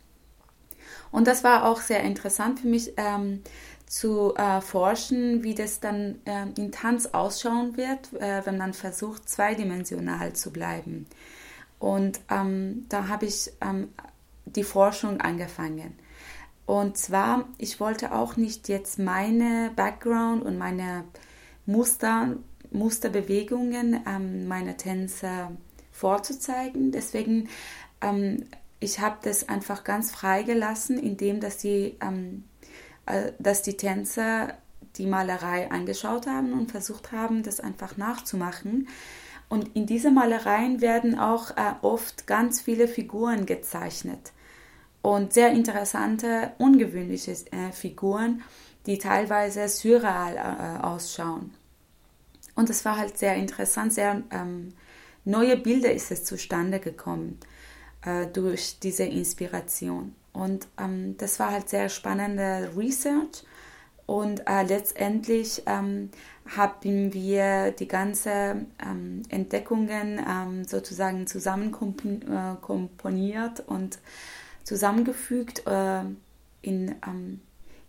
[1.11, 3.43] Und das war auch sehr interessant für mich ähm,
[3.87, 9.29] zu äh, forschen, wie das dann äh, in Tanz ausschauen wird, äh, wenn man versucht,
[9.29, 11.07] zweidimensional zu bleiben.
[11.79, 13.89] Und ähm, da habe ich ähm,
[14.45, 15.95] die Forschung angefangen.
[16.67, 21.05] Und zwar, ich wollte auch nicht jetzt meine Background und meine
[21.65, 22.37] Muster,
[22.71, 25.53] Musterbewegungen ähm, meiner Tänzer
[25.93, 26.93] vorzuzeigen.
[26.93, 27.49] Deswegen
[28.03, 28.45] ähm,
[28.81, 32.45] ich habe das einfach ganz frei gelassen, indem dass die, ähm,
[33.07, 34.55] äh, dass die Tänzer
[34.97, 38.89] die Malerei angeschaut haben und versucht haben, das einfach nachzumachen.
[39.49, 44.33] Und in diese Malereien werden auch äh, oft ganz viele Figuren gezeichnet
[45.03, 48.43] und sehr interessante, ungewöhnliche äh, Figuren,
[48.87, 51.55] die teilweise surreal äh, ausschauen.
[52.55, 54.75] Und es war halt sehr interessant, sehr ähm,
[55.25, 57.39] neue Bilder ist es zustande gekommen
[58.05, 60.15] äh, durch diese Inspiration.
[60.33, 63.45] Und ähm, das war halt sehr spannende Research.
[64.07, 66.11] Und äh, letztendlich ähm,
[66.57, 72.57] haben wir die ganzen ähm, Entdeckungen ähm, sozusagen zusammen äh,
[73.67, 73.99] und
[74.65, 76.01] zusammengefügt äh,
[76.63, 77.41] in, ähm,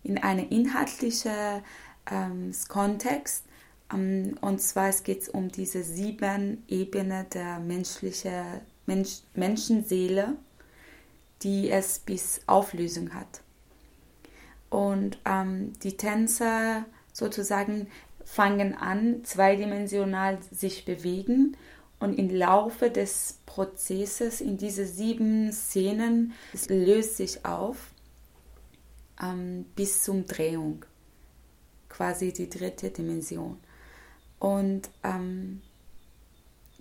[0.02, 1.62] in einen inhaltlichen
[2.10, 3.44] ähm, Kontext.
[3.92, 10.34] Und zwar es geht um diese sieben Ebenen der menschlichen Mensch, Menschenseele,
[11.42, 13.40] die es bis Auflösung hat.
[14.68, 17.86] Und ähm, die Tänzer sozusagen
[18.24, 21.56] fangen an, zweidimensional sich bewegen
[22.00, 27.76] und im Laufe des Prozesses in diese sieben Szenen es löst sich auf
[29.22, 30.84] ähm, bis zum Drehung,
[31.88, 33.58] quasi die dritte Dimension.
[34.40, 35.60] Und ähm,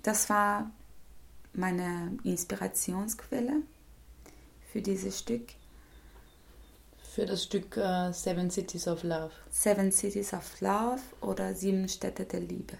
[0.01, 0.71] das war
[1.59, 3.61] meine Inspirationsquelle
[4.71, 5.49] für dieses Stück.
[7.13, 9.31] Für das Stück uh, Seven Cities of Love.
[9.49, 12.77] Seven Cities of Love oder Sieben Städte der Liebe.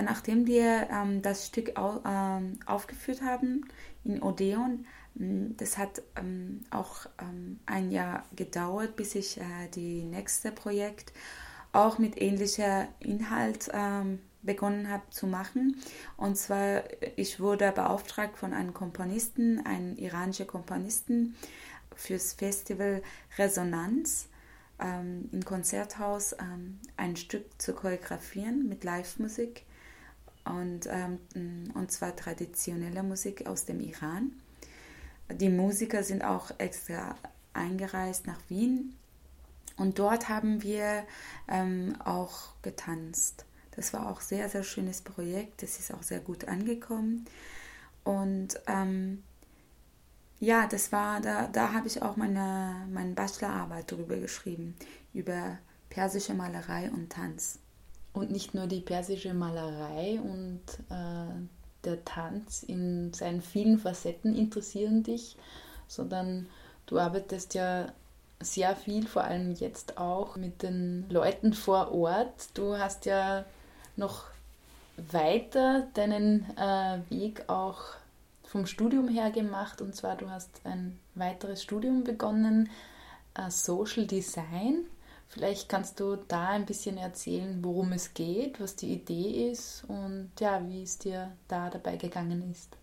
[0.00, 3.68] Ja, nachdem wir ähm, das Stück au, ähm, aufgeführt haben
[4.02, 10.04] in Odeon, mm, das hat ähm, auch ähm, ein Jahr gedauert, bis ich äh, die
[10.04, 11.12] nächste Projekt
[11.72, 15.76] auch mit ähnlicher Inhalt ähm, begonnen habe zu machen.
[16.16, 16.84] Und zwar,
[17.16, 21.36] ich wurde beauftragt von einem Komponisten, einem iranischen Komponisten,
[21.94, 23.02] fürs Festival
[23.36, 24.28] Resonanz
[24.80, 26.34] ähm, im Konzerthaus
[26.96, 29.66] ein Stück zu choreografieren mit Live-Musik
[30.44, 34.32] und, ähm, und zwar traditionelle Musik aus dem Iran.
[35.32, 37.14] Die Musiker sind auch extra
[37.52, 38.96] eingereist nach Wien
[39.76, 41.04] und dort haben wir
[41.48, 43.44] ähm, auch getanzt.
[43.76, 45.62] Das war auch sehr, sehr schönes Projekt.
[45.62, 47.24] Das ist auch sehr gut angekommen.
[48.04, 49.22] Und ähm,
[50.38, 54.74] ja, das war, da, da habe ich auch meine, meine Bachelorarbeit darüber geschrieben,
[55.14, 57.58] über persische Malerei und Tanz.
[58.12, 61.32] Und nicht nur die persische Malerei und äh,
[61.84, 65.36] der Tanz in seinen vielen Facetten interessieren dich,
[65.86, 66.48] sondern
[66.86, 67.92] du arbeitest ja
[68.40, 72.48] sehr viel, vor allem jetzt auch mit den Leuten vor Ort.
[72.54, 73.44] Du hast ja
[73.96, 74.24] noch
[74.96, 77.80] weiter deinen äh, Weg auch
[78.44, 82.68] vom Studium her gemacht und zwar du hast ein weiteres Studium begonnen,
[83.34, 84.86] äh, Social Design
[85.30, 90.32] Vielleicht kannst du da ein bisschen erzählen, worum es geht, was die Idee ist und
[90.40, 92.76] ja, wie es dir da dabei gegangen ist.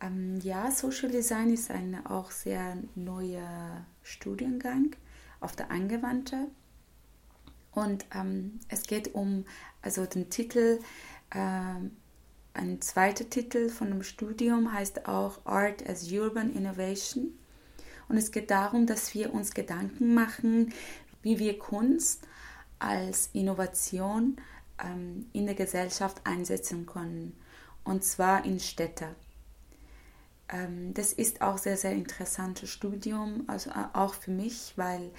[0.00, 4.96] Ähm, ja, Social Design ist ein auch sehr neuer Studiengang
[5.40, 6.48] auf der Angewandte.
[7.72, 9.44] Und ähm, es geht um,
[9.82, 10.80] also den Titel,
[11.28, 11.74] äh,
[12.54, 17.38] ein zweiter Titel von dem Studium heißt auch Art as Urban Innovation.
[18.08, 20.72] Und es geht darum, dass wir uns Gedanken machen,
[21.22, 22.22] wie wir Kunst
[22.78, 24.36] als Innovation
[24.82, 27.36] ähm, in der Gesellschaft einsetzen können.
[27.84, 29.14] Und zwar in Städten.
[30.48, 35.10] Ähm, das ist auch sehr, sehr interessantes Studium, also äh, auch für mich, weil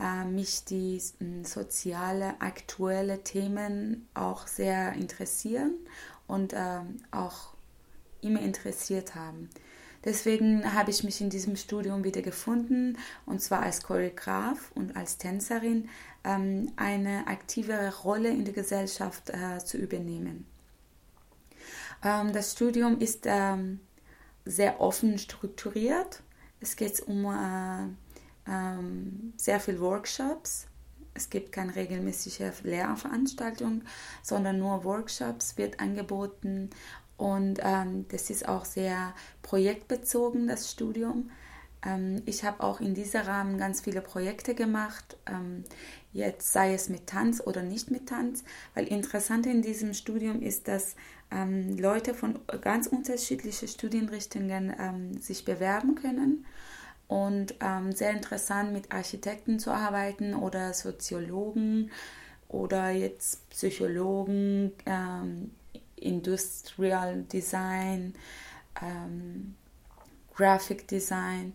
[0.00, 5.74] äh, mich die äh, soziale, aktuelle Themen auch sehr interessieren
[6.26, 6.80] und äh,
[7.10, 7.54] auch
[8.22, 9.50] immer interessiert haben.
[10.04, 12.96] Deswegen habe ich mich in diesem Studium wieder gefunden
[13.26, 15.88] und zwar als Choreograf und als Tänzerin
[16.24, 20.46] ähm, eine aktivere Rolle in der Gesellschaft äh, zu übernehmen.
[22.02, 23.80] Ähm, das Studium ist ähm,
[24.46, 26.22] sehr offen strukturiert.
[26.60, 30.66] Es geht um äh, ähm, sehr viele Workshops
[31.14, 33.82] es gibt keine regelmäßige Lehrveranstaltung,
[34.22, 36.70] sondern nur Workshops wird angeboten
[37.20, 39.12] und ähm, das ist auch sehr
[39.42, 41.30] projektbezogen, das Studium.
[41.84, 45.64] Ähm, ich habe auch in diesem Rahmen ganz viele Projekte gemacht, ähm,
[46.14, 48.42] jetzt sei es mit Tanz oder nicht mit Tanz,
[48.72, 50.96] weil interessant in diesem Studium ist, dass
[51.30, 56.46] ähm, Leute von ganz unterschiedlichen Studienrichtungen ähm, sich bewerben können
[57.06, 61.90] und ähm, sehr interessant mit Architekten zu arbeiten oder Soziologen
[62.48, 65.50] oder jetzt Psychologen, ähm,
[66.00, 68.14] Industrial Design,
[68.82, 69.54] ähm,
[70.34, 71.54] Graphic Design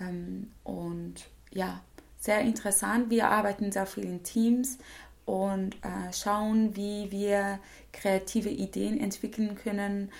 [0.00, 1.80] ähm, und ja,
[2.18, 3.10] sehr interessant.
[3.10, 4.78] Wir arbeiten sehr viel in Teams
[5.26, 7.58] und äh, schauen, wie wir
[7.92, 10.10] kreative Ideen entwickeln können,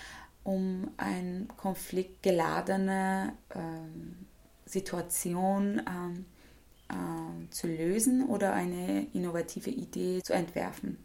[0.43, 4.27] um eine konfliktgeladene ähm,
[4.65, 6.25] Situation ähm,
[6.89, 10.97] äh, zu lösen oder eine innovative Idee zu entwerfen.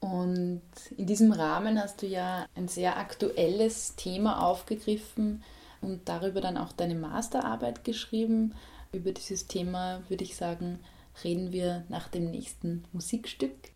[0.00, 0.62] Und
[0.96, 5.42] in diesem Rahmen hast du ja ein sehr aktuelles Thema aufgegriffen
[5.80, 8.54] und darüber dann auch deine Masterarbeit geschrieben.
[8.92, 10.80] Über dieses Thema würde ich sagen,
[11.24, 13.75] reden wir nach dem nächsten Musikstück.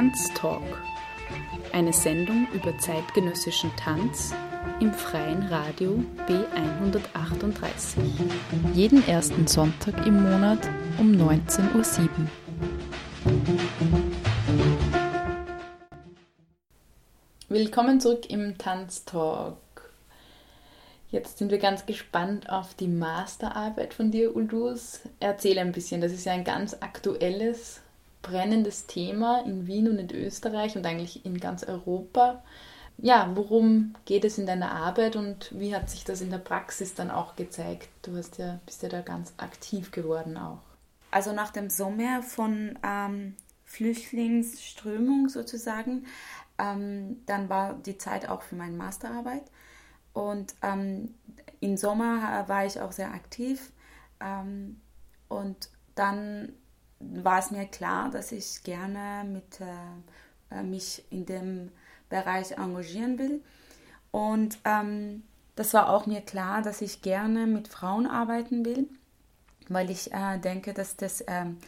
[0.00, 0.62] Tanztalk.
[1.74, 4.32] Eine Sendung über zeitgenössischen Tanz
[4.80, 7.98] im freien Radio B138.
[8.72, 12.08] Jeden ersten Sonntag im Monat um 19.07 Uhr.
[17.50, 19.58] Willkommen zurück im Tanztalk.
[21.10, 25.00] Jetzt sind wir ganz gespannt auf die Masterarbeit von dir, Uldus.
[25.18, 27.79] Erzähl ein bisschen, das ist ja ein ganz aktuelles,
[28.22, 32.42] brennendes Thema in Wien und in Österreich und eigentlich in ganz Europa.
[32.98, 36.94] Ja, worum geht es in deiner Arbeit und wie hat sich das in der Praxis
[36.94, 37.88] dann auch gezeigt?
[38.02, 40.60] Du hast ja, bist ja da ganz aktiv geworden auch.
[41.10, 46.06] Also nach dem Sommer von ähm, Flüchtlingsströmung sozusagen,
[46.58, 49.44] ähm, dann war die Zeit auch für meine Masterarbeit.
[50.12, 51.14] Und ähm,
[51.60, 53.72] im Sommer war ich auch sehr aktiv.
[54.20, 54.80] Ähm,
[55.28, 56.52] und dann
[57.00, 61.72] war es mir klar, dass ich gerne mit, äh, äh, mich in dem
[62.08, 63.42] Bereich engagieren will.
[64.10, 65.22] Und ähm,
[65.56, 68.88] das war auch mir klar, dass ich gerne mit Frauen arbeiten will,
[69.68, 71.58] weil ich äh, denke, dass das ähm,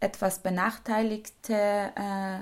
[0.00, 2.38] etwas benachteiligte äh,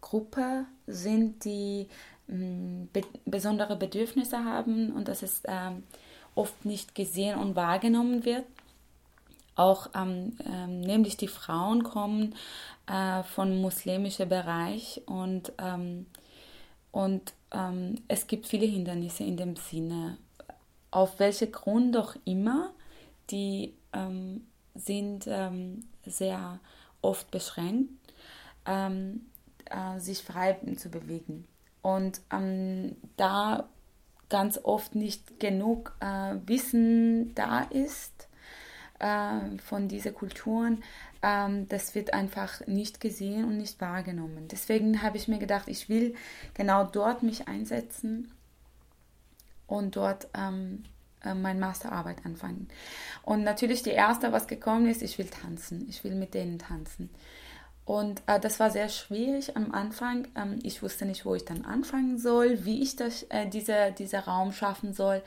[0.00, 1.88] Gruppe sind, die
[2.28, 5.84] mm, be besondere Bedürfnisse haben und dass es ähm,
[6.34, 8.44] oft nicht gesehen und wahrgenommen wird.
[9.60, 12.34] Auch ähm, ähm, nämlich die Frauen kommen
[12.86, 16.06] äh, von muslimischem Bereich und, ähm,
[16.92, 20.16] und ähm, es gibt viele Hindernisse in dem Sinne.
[20.90, 22.70] Auf welchen Grund auch immer,
[23.28, 26.58] die ähm, sind ähm, sehr
[27.02, 28.14] oft beschränkt,
[28.64, 31.46] äh, sich frei zu bewegen.
[31.82, 32.22] Und
[33.18, 33.68] da
[34.30, 38.29] ganz oft nicht genug äh, Wissen da ist,
[39.00, 40.82] äh, von diesen Kulturen,
[41.22, 44.48] ähm, das wird einfach nicht gesehen und nicht wahrgenommen.
[44.48, 46.14] Deswegen habe ich mir gedacht, ich will
[46.54, 48.30] genau dort mich einsetzen
[49.66, 50.84] und dort ähm,
[51.24, 52.68] äh, meine Masterarbeit anfangen.
[53.22, 55.86] Und natürlich die erste, was gekommen ist, ich will tanzen.
[55.88, 57.10] Ich will mit denen tanzen.
[57.90, 60.28] Und äh, das war sehr schwierig am Anfang.
[60.36, 64.20] Ähm, ich wusste nicht, wo ich dann anfangen soll, wie ich das, äh, diese, dieser
[64.20, 65.22] Raum schaffen soll,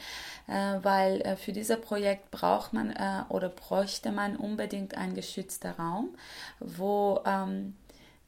[0.48, 5.72] äh, weil äh, für dieses Projekt braucht man äh, oder bräuchte man unbedingt einen geschützten
[5.72, 6.16] Raum,
[6.62, 7.76] wo, ähm,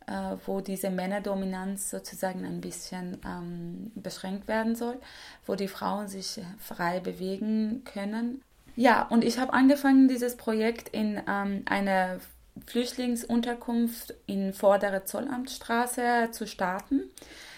[0.05, 4.99] äh, wo diese Männerdominanz sozusagen ein bisschen ähm, beschränkt werden soll,
[5.45, 8.41] wo die Frauen sich frei bewegen können.
[8.75, 12.19] Ja, und ich habe angefangen, dieses Projekt in ähm, einer
[12.67, 17.03] Flüchtlingsunterkunft in Vordere Zollamtstraße zu starten.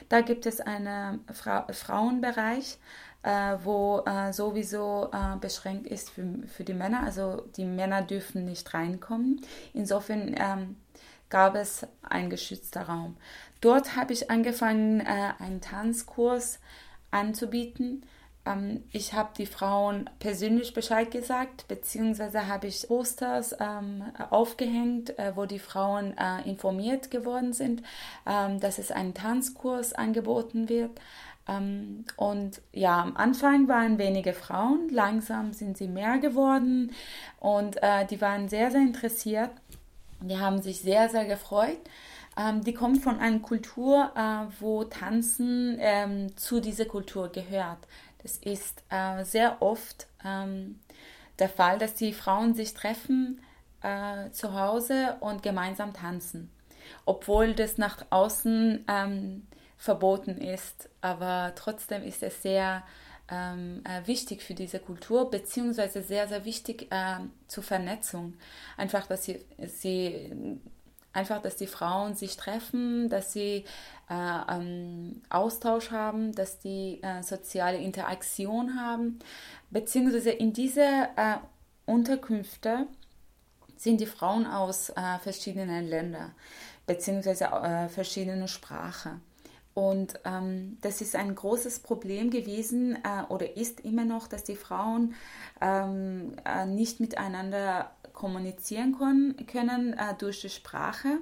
[0.10, 2.78] Da gibt es einen Fra Frauenbereich,
[3.24, 7.04] äh, wo äh, sowieso äh, beschränkt ist für, für die Männer.
[7.04, 9.42] Also die Männer dürfen nicht reinkommen.
[9.74, 10.78] Insofern ähm,
[11.30, 13.18] gab es einen geschützten Raum.
[13.62, 16.60] Dort habe ich angefangen, äh, einen Tanzkurs
[17.12, 18.04] anzubieten
[18.48, 25.34] ähm, ich habe die Frauen persönlich Bescheid gesagt, beziehungsweise habe ich Posters ähm, aufgehängt, äh,
[25.36, 27.84] wo die Frauen äh, informiert geworden sind,
[28.26, 30.92] ähm, dass es einen Tanzkurs angeboten wird.
[31.48, 36.92] Ähm, und ja, am Anfang waren wenige Frauen, langsam sind sie mehr geworden
[37.40, 39.52] und äh, die waren sehr, sehr interessiert.
[40.22, 41.80] Die haben sich sehr, sehr gefreut
[42.38, 47.80] ähm, die kommt von einer Kultur, äh, wo Tanzen ähm, zu dieser Kultur gehört.
[48.28, 50.82] Es ist äh, sehr oft ähm,
[51.40, 53.42] der Fall, dass die Frauen sich treffen
[53.82, 56.52] äh, zu Hause und gemeinsam tanzen,
[57.06, 59.48] obwohl das nach außen ähm,
[59.78, 60.90] verboten ist.
[61.00, 62.84] Aber trotzdem ist es sehr
[63.32, 68.34] ähm, äh, wichtig für diese Kultur, beziehungsweise sehr, sehr wichtig äh, zur Vernetzung.
[68.76, 70.60] Einfach, dass sie, sie
[71.18, 73.66] einfach, dass die Frauen sich treffen, dass sie
[74.10, 79.20] äh, ähm, Austausch haben, dass die äh, soziale Interaktion haben,
[79.72, 81.38] beziehungsweise in diese äh,
[81.86, 82.88] Unterkünfte
[83.76, 86.34] sind die Frauen aus äh, verschiedenen Ländern,
[86.86, 89.22] beziehungsweise äh, verschiedene Sprachen.
[89.74, 94.56] Und ähm, das ist ein großes Problem gewesen äh, oder ist immer noch, dass die
[94.56, 95.14] Frauen
[95.62, 101.20] ähm, äh, nicht miteinander kommunizieren können, äh, durch die Sprache.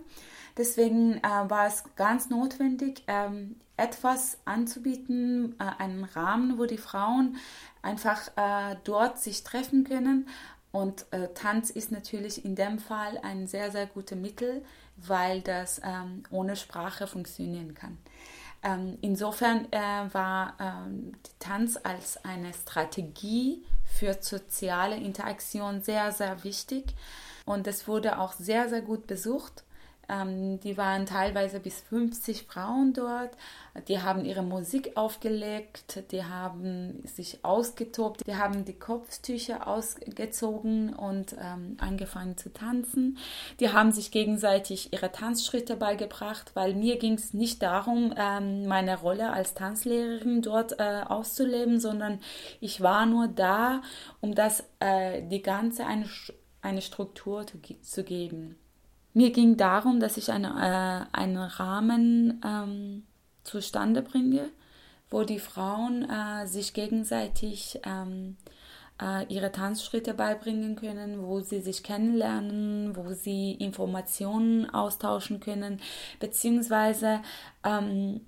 [0.58, 7.36] Deswegen äh, war es ganz notwendig, ähm, etwas anzubieten, äh, einen Rahmen, wo die Frauen
[7.82, 8.32] einfach
[8.84, 10.28] dort sich treffen können.
[10.72, 14.66] Und Tanz ist natürlich in dem Fall ein sehr, sehr gutes Mittel,
[14.98, 18.00] weil das ähm, ohne Sprache funktionieren kann.
[18.64, 20.56] Ähm, insofern war
[21.38, 23.64] Tanz als eine Strategie
[23.98, 26.86] für soziale Interaktion sehr, sehr wichtig.
[27.46, 29.65] Und es wurde auch sehr, sehr gut besucht.
[30.10, 33.32] Ähm, die waren teilweise bis 50 Frauen dort.
[33.88, 41.36] Die haben ihre Musik aufgelegt, die haben sich ausgetobt, die haben die Kopftücher ausgezogen und
[41.38, 43.18] ähm, angefangen zu tanzen.
[43.60, 48.98] Die haben sich gegenseitig ihre Tanzschritte beigebracht, weil mir ging es nicht darum, ähm, meine
[48.98, 52.20] Rolle als Tanzlehrerin dort äh, auszuleben, sondern
[52.62, 53.82] ich war nur da,
[54.22, 56.06] um das äh, die ganze eine,
[56.62, 58.58] eine Struktur zu, zu geben.
[59.16, 63.04] Mir ging darum, dass ich eine, äh, einen Rahmen ähm,
[63.46, 64.50] zustande bringe,
[65.10, 68.36] wo die Frauen äh, sich gegenseitig ähm,
[69.02, 75.80] äh, ihre Tanzschritte beibringen können, wo sie sich kennenlernen, wo sie Informationen austauschen können,
[76.20, 77.22] beziehungsweise
[77.64, 78.20] ähm,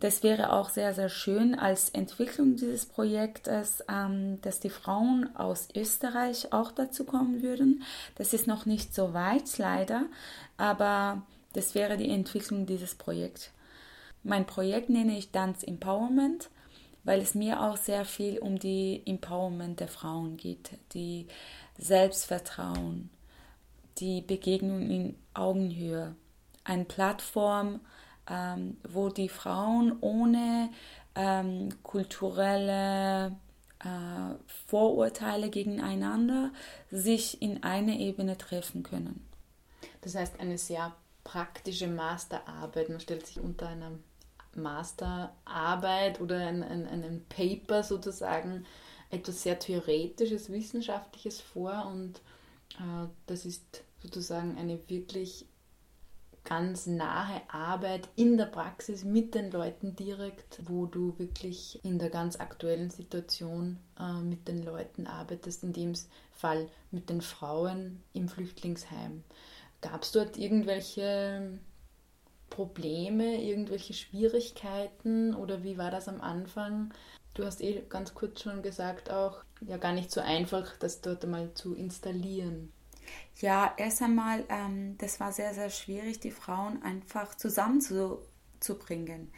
[0.00, 5.68] das wäre auch sehr, sehr schön als Entwicklung dieses Projektes, ähm, dass die Frauen aus
[5.74, 7.82] Österreich auch dazu kommen würden.
[8.16, 10.06] Das ist noch nicht so weit, leider,
[10.56, 11.22] aber
[11.52, 13.50] das wäre die Entwicklung dieses Projekts.
[14.22, 16.50] Mein Projekt nenne ich Dance Empowerment,
[17.04, 21.28] weil es mir auch sehr viel um die Empowerment der Frauen geht, die
[21.78, 23.10] Selbstvertrauen,
[23.98, 26.16] die Begegnung in Augenhöhe,
[26.64, 27.80] eine Plattform,
[28.28, 30.70] ähm, wo die Frauen ohne
[31.14, 33.36] ähm, kulturelle
[33.80, 34.34] äh,
[34.66, 36.50] Vorurteile gegeneinander
[36.90, 39.26] sich in einer Ebene treffen können.
[40.02, 42.88] Das heißt, eine sehr praktische Masterarbeit.
[42.88, 43.92] Man stellt sich unter einer
[44.54, 48.64] Masterarbeit oder ein, ein, einem Paper sozusagen
[49.10, 52.18] etwas sehr Theoretisches, Wissenschaftliches vor und
[52.78, 55.46] äh, das ist sozusagen eine wirklich
[56.46, 62.08] ganz nahe Arbeit in der Praxis mit den Leuten direkt, wo du wirklich in der
[62.08, 65.92] ganz aktuellen Situation äh, mit den Leuten arbeitest, in dem
[66.32, 69.24] Fall mit den Frauen im Flüchtlingsheim.
[69.80, 71.58] Gab es dort irgendwelche
[72.48, 76.94] Probleme, irgendwelche Schwierigkeiten oder wie war das am Anfang?
[77.34, 81.26] Du hast eh ganz kurz schon gesagt, auch ja gar nicht so einfach, das dort
[81.26, 82.72] mal zu installieren.
[83.38, 89.30] Ja, erst einmal, ähm, das war sehr, sehr schwierig, die Frauen einfach zusammenzubringen,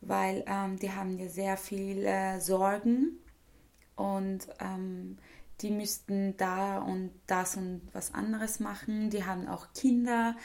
[0.00, 3.18] weil ähm, die haben ja sehr viele Sorgen
[3.94, 5.18] und ähm,
[5.60, 9.10] die müssten da und das und was anderes machen.
[9.10, 10.36] Die haben auch Kinder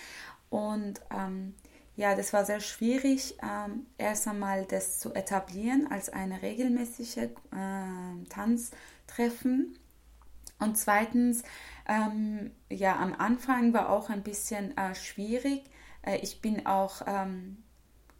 [0.51, 1.55] und ähm,
[1.95, 7.29] ja, das war sehr schwierig, ähm, erst einmal das zu etablieren als eine regelmäßige äh,
[8.29, 9.79] Tanztreffen.
[10.59, 11.43] Und zweitens,
[11.87, 15.63] ähm, ja, am Anfang war auch ein bisschen äh, schwierig.
[16.01, 17.63] Äh, ich bin auch ähm,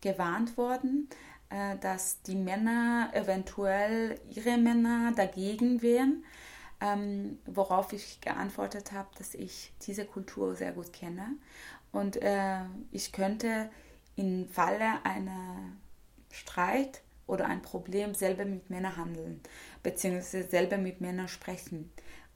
[0.02, 1.10] gewarnt worden,
[1.50, 6.24] äh, dass die Männer eventuell ihre Männer dagegen wären,
[6.82, 11.38] ähm, worauf ich geantwortet habe, dass ich diese Kultur sehr gut kenne
[11.94, 13.70] und äh, ich könnte
[14.16, 15.72] im Falle einer
[16.32, 19.42] Streit oder ein Problem selber mit Männern handeln,
[19.84, 21.92] beziehungsweise selber mit Männern sprechen.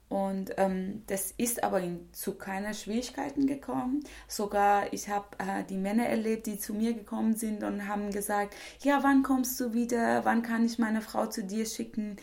[0.08, 4.04] Und ähm, das ist aber in, zu keiner Schwierigkeiten gekommen.
[4.26, 8.54] Sogar ich habe äh, die Männer erlebt, die zu mir gekommen sind und haben gesagt,
[8.80, 10.24] ja, wann kommst du wieder?
[10.24, 12.16] Wann kann ich meine Frau zu dir schicken?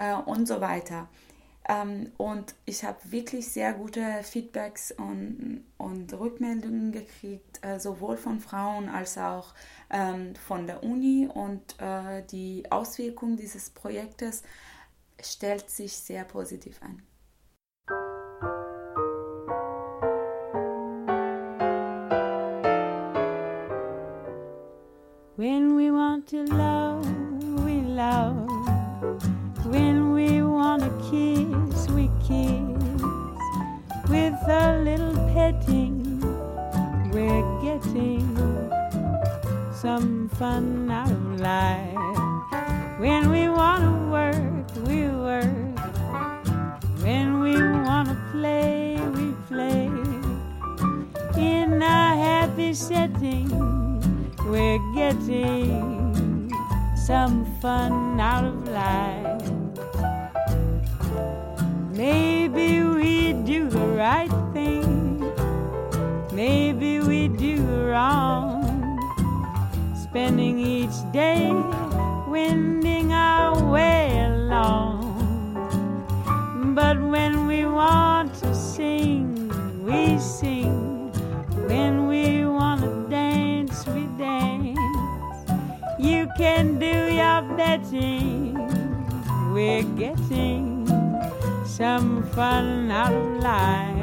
[0.00, 1.08] Äh, und so weiter.
[1.68, 8.40] Ähm, und ich habe wirklich sehr gute Feedbacks und, und Rückmeldungen gekriegt, äh, sowohl von
[8.40, 9.54] Frauen als auch
[9.90, 11.28] ähm, von der Uni.
[11.32, 14.42] Und äh, die Auswirkung dieses Projektes
[15.22, 17.02] stellt sich sehr positiv ein.
[40.40, 42.98] Fun out of life.
[42.98, 45.78] When we want to work, we work.
[47.04, 49.92] When we want to play, we play.
[51.36, 53.52] In a happy setting
[54.48, 56.50] we're getting
[56.96, 59.19] some fun out of life.
[70.10, 71.52] Spending each day
[72.26, 75.06] wending our way along.
[76.74, 79.48] But when we want to sing,
[79.84, 81.12] we sing.
[81.68, 84.80] When we want to dance, we dance.
[85.96, 88.58] You can do your betting.
[89.54, 90.88] We're getting
[91.64, 93.99] some fun out of life.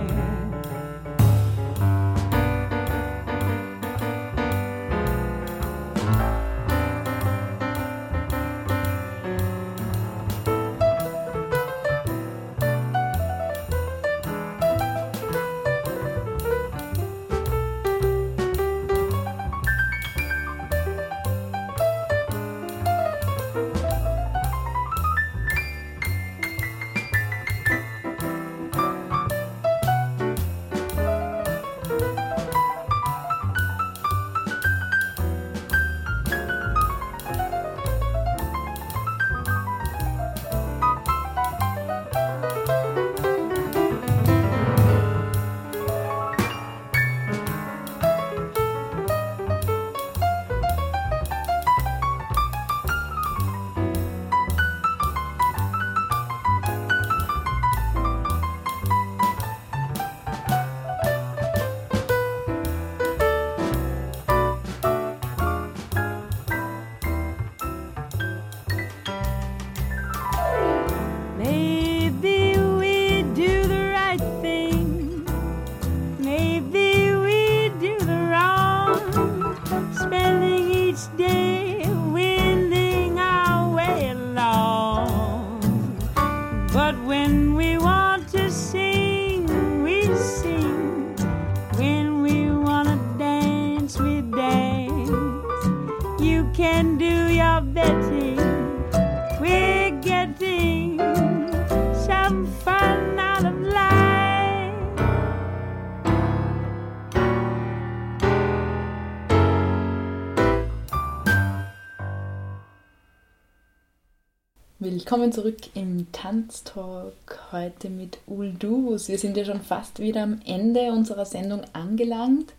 [115.07, 119.07] Willkommen zurück im Tanztalk heute mit Uldus.
[119.07, 122.51] Wir sind ja schon fast wieder am Ende unserer Sendung angelangt.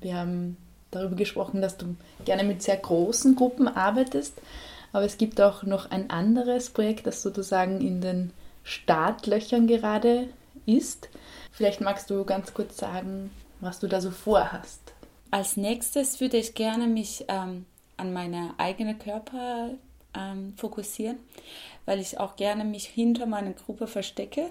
[0.00, 0.56] Wir haben
[0.90, 1.94] darüber gesprochen, dass du
[2.24, 4.34] gerne mit sehr großen Gruppen arbeitest,
[4.92, 8.32] aber es gibt auch noch ein anderes Projekt, das sozusagen in den
[8.64, 10.26] Startlöchern gerade
[10.66, 11.08] ist.
[11.52, 13.30] Vielleicht magst du ganz kurz sagen,
[13.60, 14.92] was du da so vorhast.
[15.30, 17.64] Als nächstes würde ich gerne mich ähm,
[17.96, 19.70] an meine eigene Körper
[20.16, 21.18] ähm, fokussieren,
[21.86, 24.50] weil ich auch gerne mich hinter meiner Gruppe verstecke.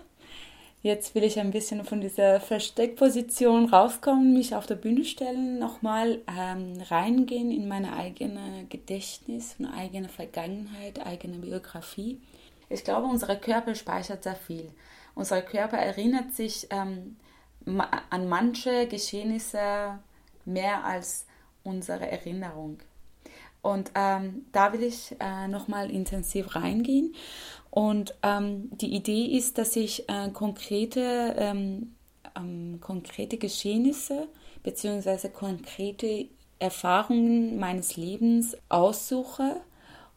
[0.84, 6.20] Jetzt will ich ein bisschen von dieser Versteckposition rauskommen, mich auf der Bühne stellen, nochmal
[6.28, 12.20] ähm, reingehen in meine eigene Gedächtnis, meine eigene Vergangenheit, eigene Biografie.
[12.68, 14.70] Ich glaube, unser Körper speichert sehr viel.
[15.16, 17.16] Unser Körper erinnert sich ähm,
[18.09, 19.99] an manche Geschehnisse
[20.43, 21.26] mehr als
[21.64, 22.80] unsere Erinnerung.
[23.64, 27.16] Und ähm, da will ich äh, nochmal intensiv reingehen.
[27.72, 31.95] Und ähm, die Idee ist, dass ich äh, konkrete, ähm,
[32.38, 34.28] ähm konkrete Geschehnisse
[34.61, 35.30] bzw.
[35.30, 36.28] konkrete
[36.59, 39.61] Erfahrungen meines Lebens aussuche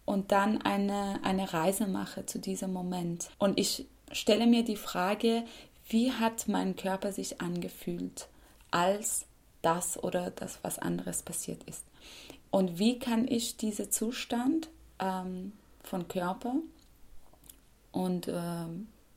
[0.05, 3.30] und dann eine, eine Reise mache zu diesem Moment.
[3.38, 5.44] Und ich stelle mir die Frage,
[5.88, 8.28] wie hat mein Körper sich angefühlt,
[8.70, 9.26] als
[9.62, 11.84] das oder das was anderes passiert ist.
[12.57, 15.52] Und wie kann ich diesen Zustand ähm,
[15.82, 16.54] von Körper
[17.92, 18.64] und äh,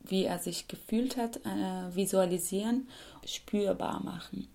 [0.01, 2.89] wie er sich gefühlt hat, äh, visualisieren,
[3.25, 4.49] spürbar machen.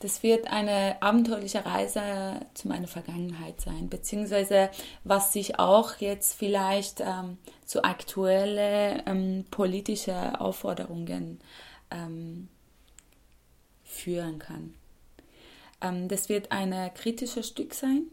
[0.00, 4.70] Das wird eine abenteuerliche Reise zu meiner Vergangenheit sein, beziehungsweise
[5.04, 7.36] was sich auch jetzt vielleicht ähm,
[7.66, 11.40] zu aktuellen ähm, politischen Aufforderungen
[11.90, 12.48] ähm,
[13.84, 14.72] führen kann.
[15.82, 18.04] Ähm, das wird ein kritisches Stück sein.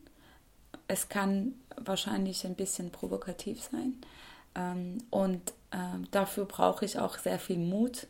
[0.87, 3.93] Es kann wahrscheinlich ein bisschen provokativ sein.
[4.55, 8.07] Ähm, und ähm, dafür brauche ich auch sehr viel Mut.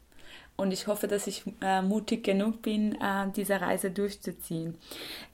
[0.55, 4.76] Und ich hoffe, dass ich äh, mutig genug bin, äh, diese Reise durchzuziehen.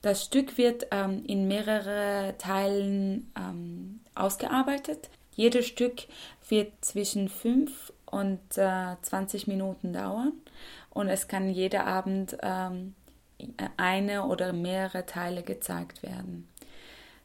[0.02, 0.86] Das Stück wird
[1.26, 3.32] in mehrere Teilen
[4.14, 5.10] ausgearbeitet.
[5.34, 6.04] Jedes Stück
[6.48, 10.32] wird zwischen 5 und 20 äh, Minuten dauern.
[10.90, 12.36] Und es kann jeder Abend
[13.76, 16.48] eine oder mehrere Teile gezeigt werden.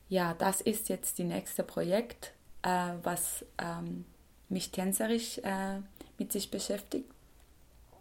[0.09, 2.33] Ja, das ist jetzt die nächste Projekt,
[2.63, 4.05] äh, was ähm,
[4.49, 5.79] mich tänzerisch äh,
[6.17, 7.09] mit sich beschäftigt.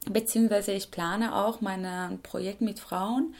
[0.07, 3.35] Beziehungsweise ich plane auch mein Projekt mit Frauen,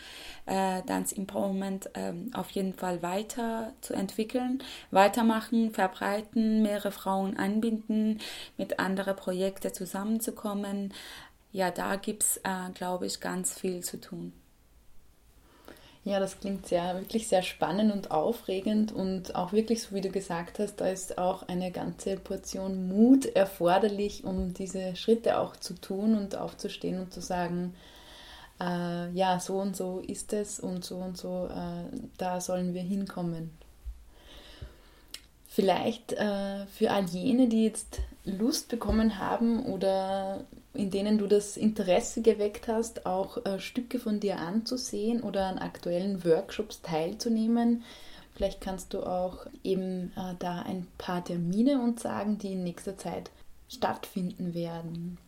[0.45, 8.21] äh, Dance Empowerment, äh, auf jeden Fall weiter zu entwickeln, weitermachen, verbreiten, mehrere Frauen anbinden,
[8.59, 10.93] mit anderen Projekten zusammenzukommen.
[11.51, 14.35] Ja, da gibt es, äh, glaube ich, ganz viel zu tun.
[16.05, 20.09] Ja, das klingt sehr, wirklich sehr spannend und aufregend und auch wirklich, so wie du
[20.09, 25.75] gesagt hast, da ist auch eine ganze Portion Mut erforderlich, um diese Schritte auch zu
[25.75, 27.75] tun und aufzustehen und zu sagen,
[28.61, 32.83] äh, ja, so und so ist es und so und so, äh, da sollen wir
[32.83, 33.51] hinkommen.
[35.49, 40.45] Vielleicht äh, für all jene, die jetzt Lust bekommen haben oder
[40.75, 45.59] in denen du das Interesse geweckt hast, auch äh, Stücke von dir anzusehen oder an
[45.59, 47.83] aktuellen Workshops teilzunehmen.
[48.35, 52.97] Vielleicht kannst du auch eben äh, da ein paar Termine uns sagen, die in nächster
[52.97, 53.31] Zeit
[53.69, 55.19] stattfinden werden.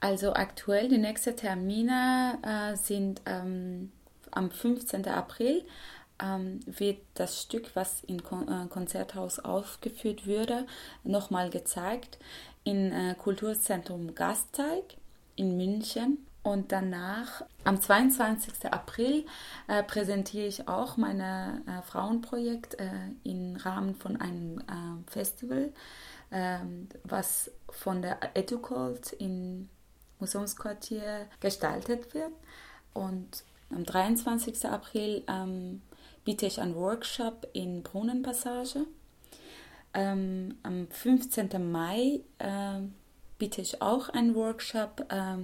[0.00, 3.92] Also aktuell die nächsten Termine äh, sind ähm,
[4.30, 5.06] am 15.
[5.06, 5.64] April
[6.22, 10.66] ähm, wird das Stück, was im äh, Konzerthaus aufgeführt würde,
[11.04, 12.18] nochmal gezeigt
[12.66, 14.96] im äh, Kulturzentrum Gasteig
[15.36, 16.26] in München.
[16.42, 18.70] Und danach, am 22.
[18.70, 19.24] April,
[19.66, 22.90] äh, präsentiere ich auch mein äh, Frauenprojekt äh,
[23.24, 25.72] im Rahmen von einem äh, Festival,
[26.30, 29.68] ähm, was von der Educult im
[30.20, 32.32] Museumsquartier gestaltet wird.
[32.94, 34.66] Und am 23.
[34.66, 35.82] April ähm,
[36.24, 38.86] biete ich einen Workshop in Brunnenpassage
[39.96, 41.72] ähm, am 15.
[41.72, 42.80] Mai äh,
[43.38, 45.38] biete ich auch einen Workshop äh,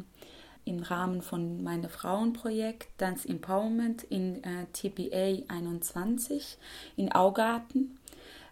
[0.65, 6.59] im Rahmen von meinem Frauenprojekt Dance Empowerment in äh, TBA 21
[6.97, 7.99] in Augarten,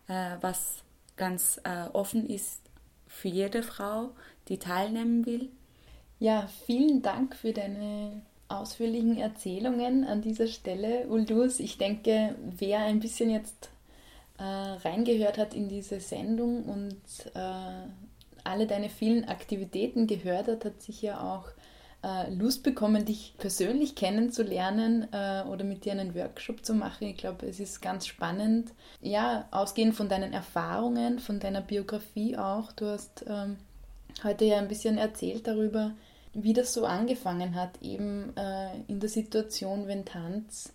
[0.09, 0.83] äh, was
[1.17, 2.63] ganz äh, offen ist
[3.07, 4.11] für jede Frau,
[4.49, 5.51] die teilnehmen will.
[6.19, 11.61] Ja, vielen Dank für deine ausführlichen Erzählungen an dieser Stelle, Uldus.
[11.61, 13.71] Ich denke, wer ein bisschen jetzt
[14.41, 16.97] äh, reingehört hat in diese Sendung und
[17.35, 17.89] äh,
[18.43, 21.45] alle deine vielen Aktivitäten gehört hat, hat sicher auch
[22.03, 27.09] äh, Lust bekommen, dich persönlich kennenzulernen äh, oder mit dir einen Workshop zu machen.
[27.09, 28.73] Ich glaube, es ist ganz spannend.
[29.03, 32.73] Ja, ausgehend von deinen Erfahrungen, von deiner Biografie auch.
[32.73, 33.59] Du hast ähm,
[34.25, 35.93] heute ja ein bisschen erzählt darüber,
[36.33, 40.73] wie das so angefangen hat, eben äh, in der Situation, wenn Tanz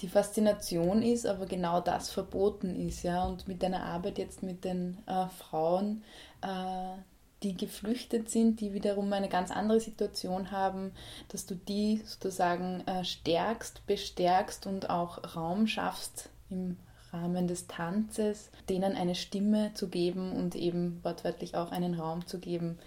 [0.00, 3.24] die Faszination ist, aber genau das verboten ist, ja.
[3.24, 6.02] Und mit deiner Arbeit jetzt mit den äh, Frauen,
[6.42, 6.96] äh,
[7.42, 10.92] die geflüchtet sind, die wiederum eine ganz andere Situation haben,
[11.28, 16.76] dass du die sozusagen äh, stärkst, bestärkst und auch Raum schaffst im
[17.12, 22.38] Rahmen des Tanzes, denen eine Stimme zu geben und eben wortwörtlich auch einen Raum zu
[22.38, 22.78] geben.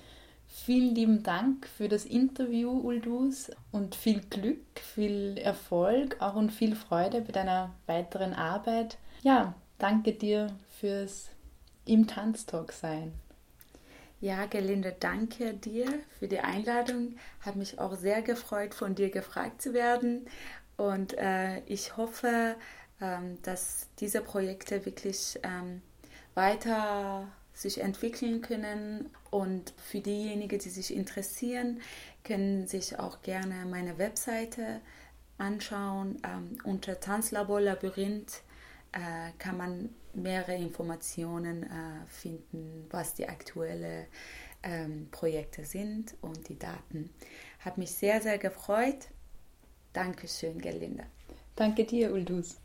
[0.56, 6.76] Vielen lieben Dank für das Interview, Uldus, und viel Glück, viel Erfolg, auch und viel
[6.76, 8.98] Freude bei deiner weiteren Arbeit.
[9.24, 11.32] Ja, danke dir fürs
[11.86, 13.14] im Tanztalk sein.
[14.22, 15.88] Ja, Gelinde, danke dir
[16.20, 17.16] für die Einladung.
[17.42, 20.28] Hat mich auch sehr gefreut, von dir gefragt zu werden.
[20.78, 22.56] Und äh, ich hoffe,
[23.02, 25.82] ähm, dass diese Projekte wirklich ähm,
[26.36, 29.10] weiter sich entwickeln können.
[29.32, 31.82] Und für diejenigen, die sich interessieren,
[32.24, 34.82] können sich auch gerne meine Webseite
[35.38, 36.22] anschauen.
[36.24, 38.44] Ähm, unter Tanzlabor Labyrinth
[38.92, 44.06] äh, kann man mehrere Informationen äh, finden, was die aktuellen
[44.62, 47.10] ähm, Projekte sind und die Daten.
[47.60, 49.10] Hat mich sehr, sehr gefreut.
[49.94, 51.06] Dankeschön, Gerlinde.
[51.56, 52.63] Danke dir, Uldus.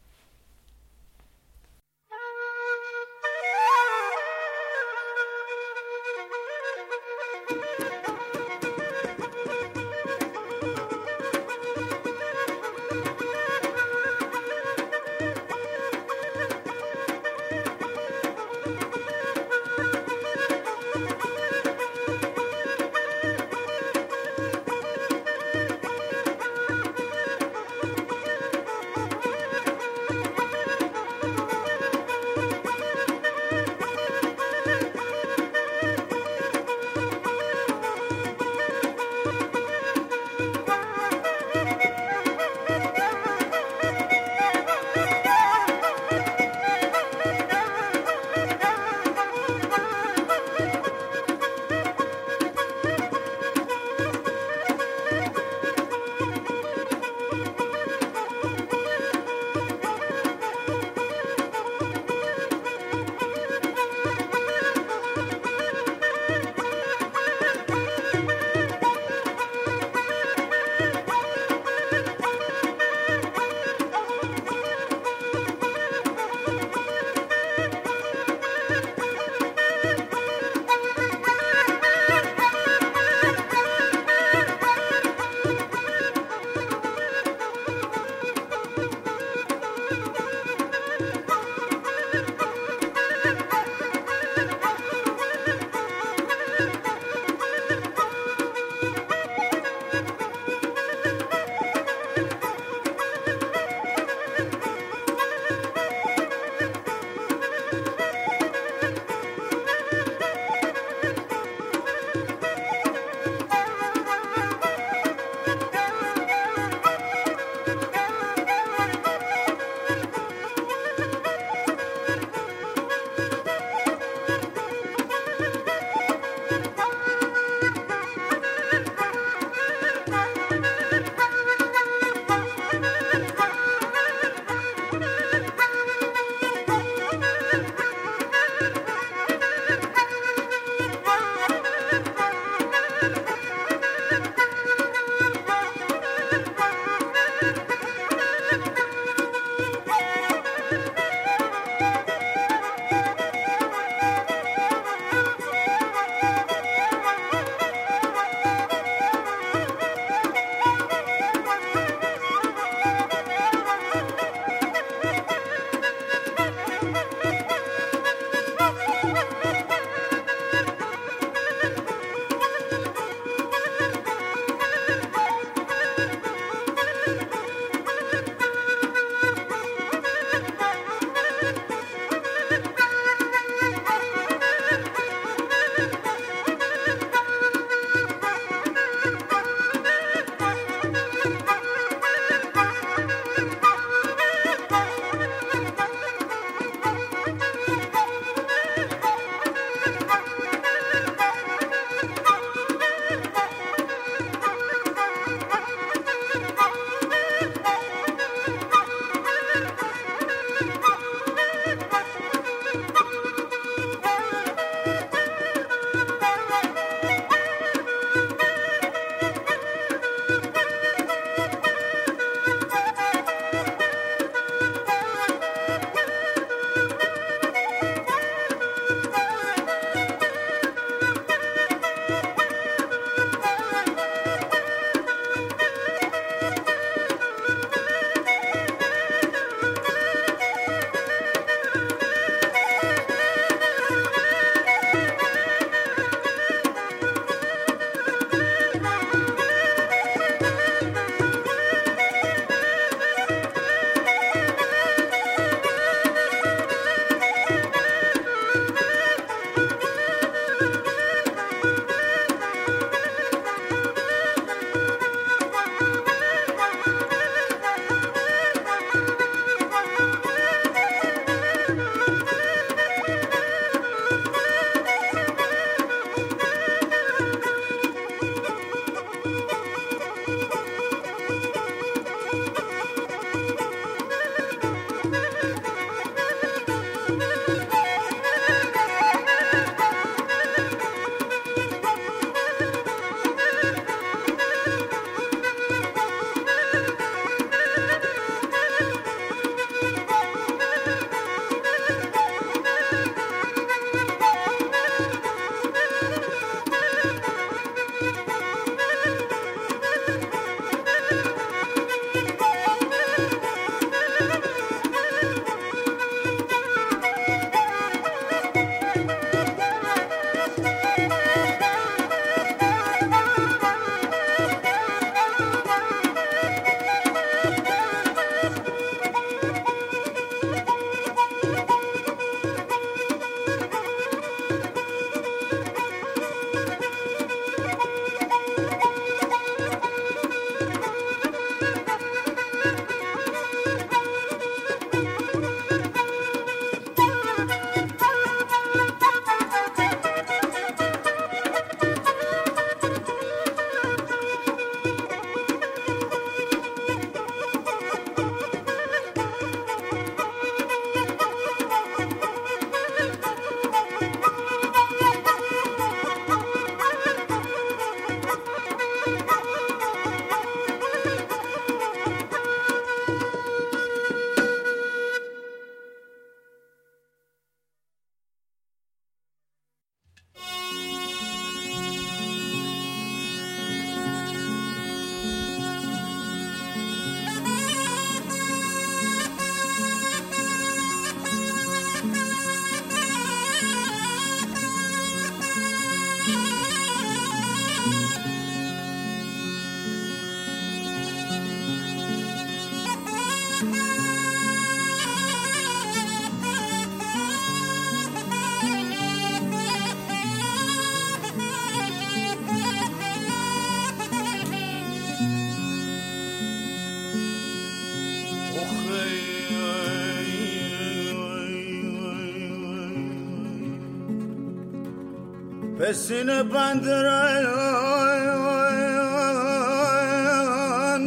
[425.89, 427.45] به سینه بندرن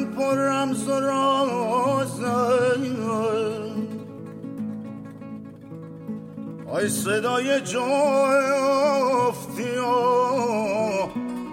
[0.06, 0.92] پر رمز و
[6.70, 7.82] آی صدای جفتی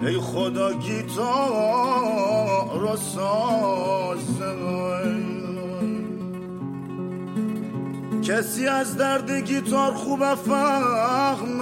[0.01, 1.99] ای خدا گیتار
[2.79, 4.49] رو سازه
[8.23, 11.58] کسی از درد گیتار خوب فهمه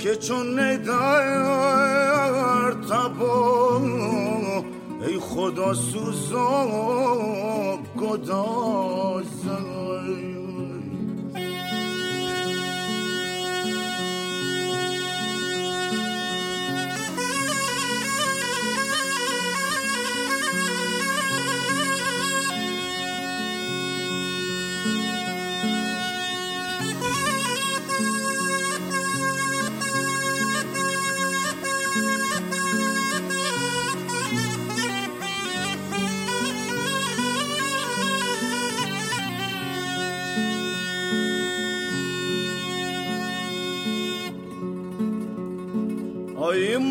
[0.00, 1.92] که چون نیدار
[2.72, 3.82] تبا
[5.06, 6.68] ای خدا سوزا
[7.98, 9.59] گدازه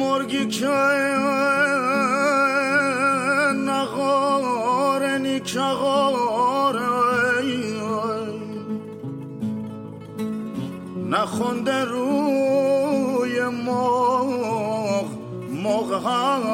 [0.10, 0.68] مرگی که
[3.65, 6.80] نغار نیکغار
[11.10, 15.06] نخونده روی مغ
[15.64, 16.52] مغ هم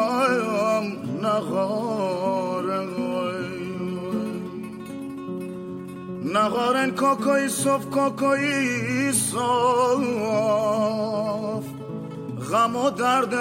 [1.22, 2.86] نغار
[6.26, 10.06] نغارن کاکایی صف کاکایی صف
[12.56, 13.36] غم و دردش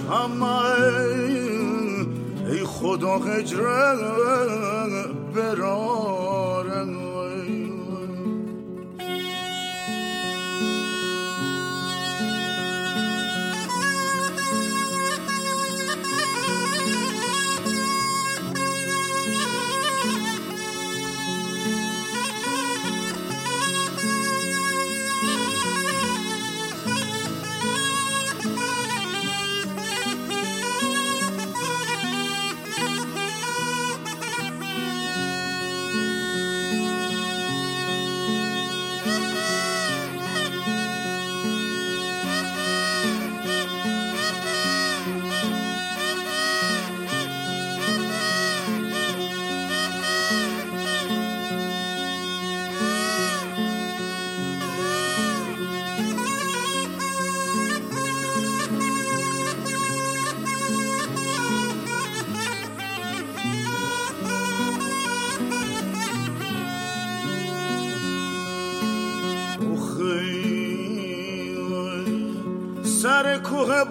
[0.00, 0.44] همه
[2.46, 3.96] ای خدا هجره
[5.34, 6.53] برارن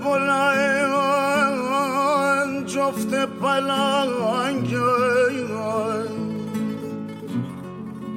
[0.03, 1.73] بلند
[2.65, 4.77] جفت پلنگ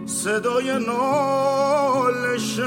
[0.06, 2.60] صدای نالش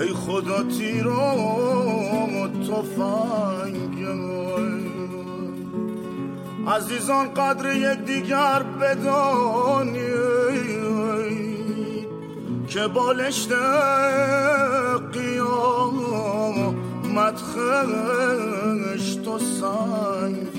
[0.00, 4.00] ای خدا تیر و تفنگ
[6.68, 10.10] عزیزان قدر یک دیگر بدانید
[12.68, 13.52] که بالشت
[17.10, 17.38] хикмат
[18.98, 20.49] что тосай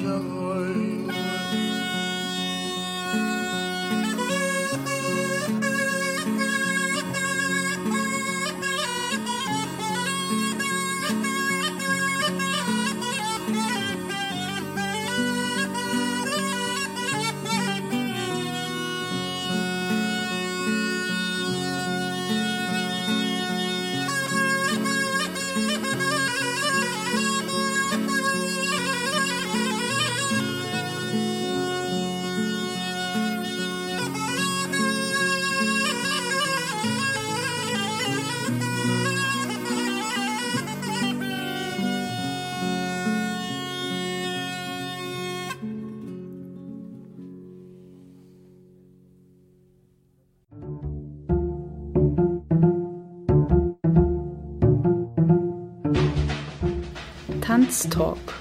[57.72, 58.34] Tanztalk.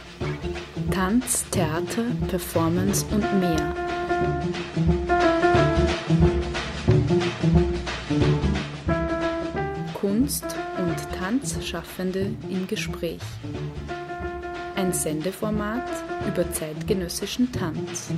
[0.90, 3.74] Tanz, Theater, Performance und mehr.
[9.94, 10.44] Kunst
[10.78, 13.20] und Tanzschaffende im Gespräch.
[14.74, 15.88] Ein Sendeformat
[16.26, 18.12] über zeitgenössischen Tanz.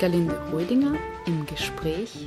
[0.00, 0.96] Galinde Rödinger
[1.26, 2.26] im Gespräch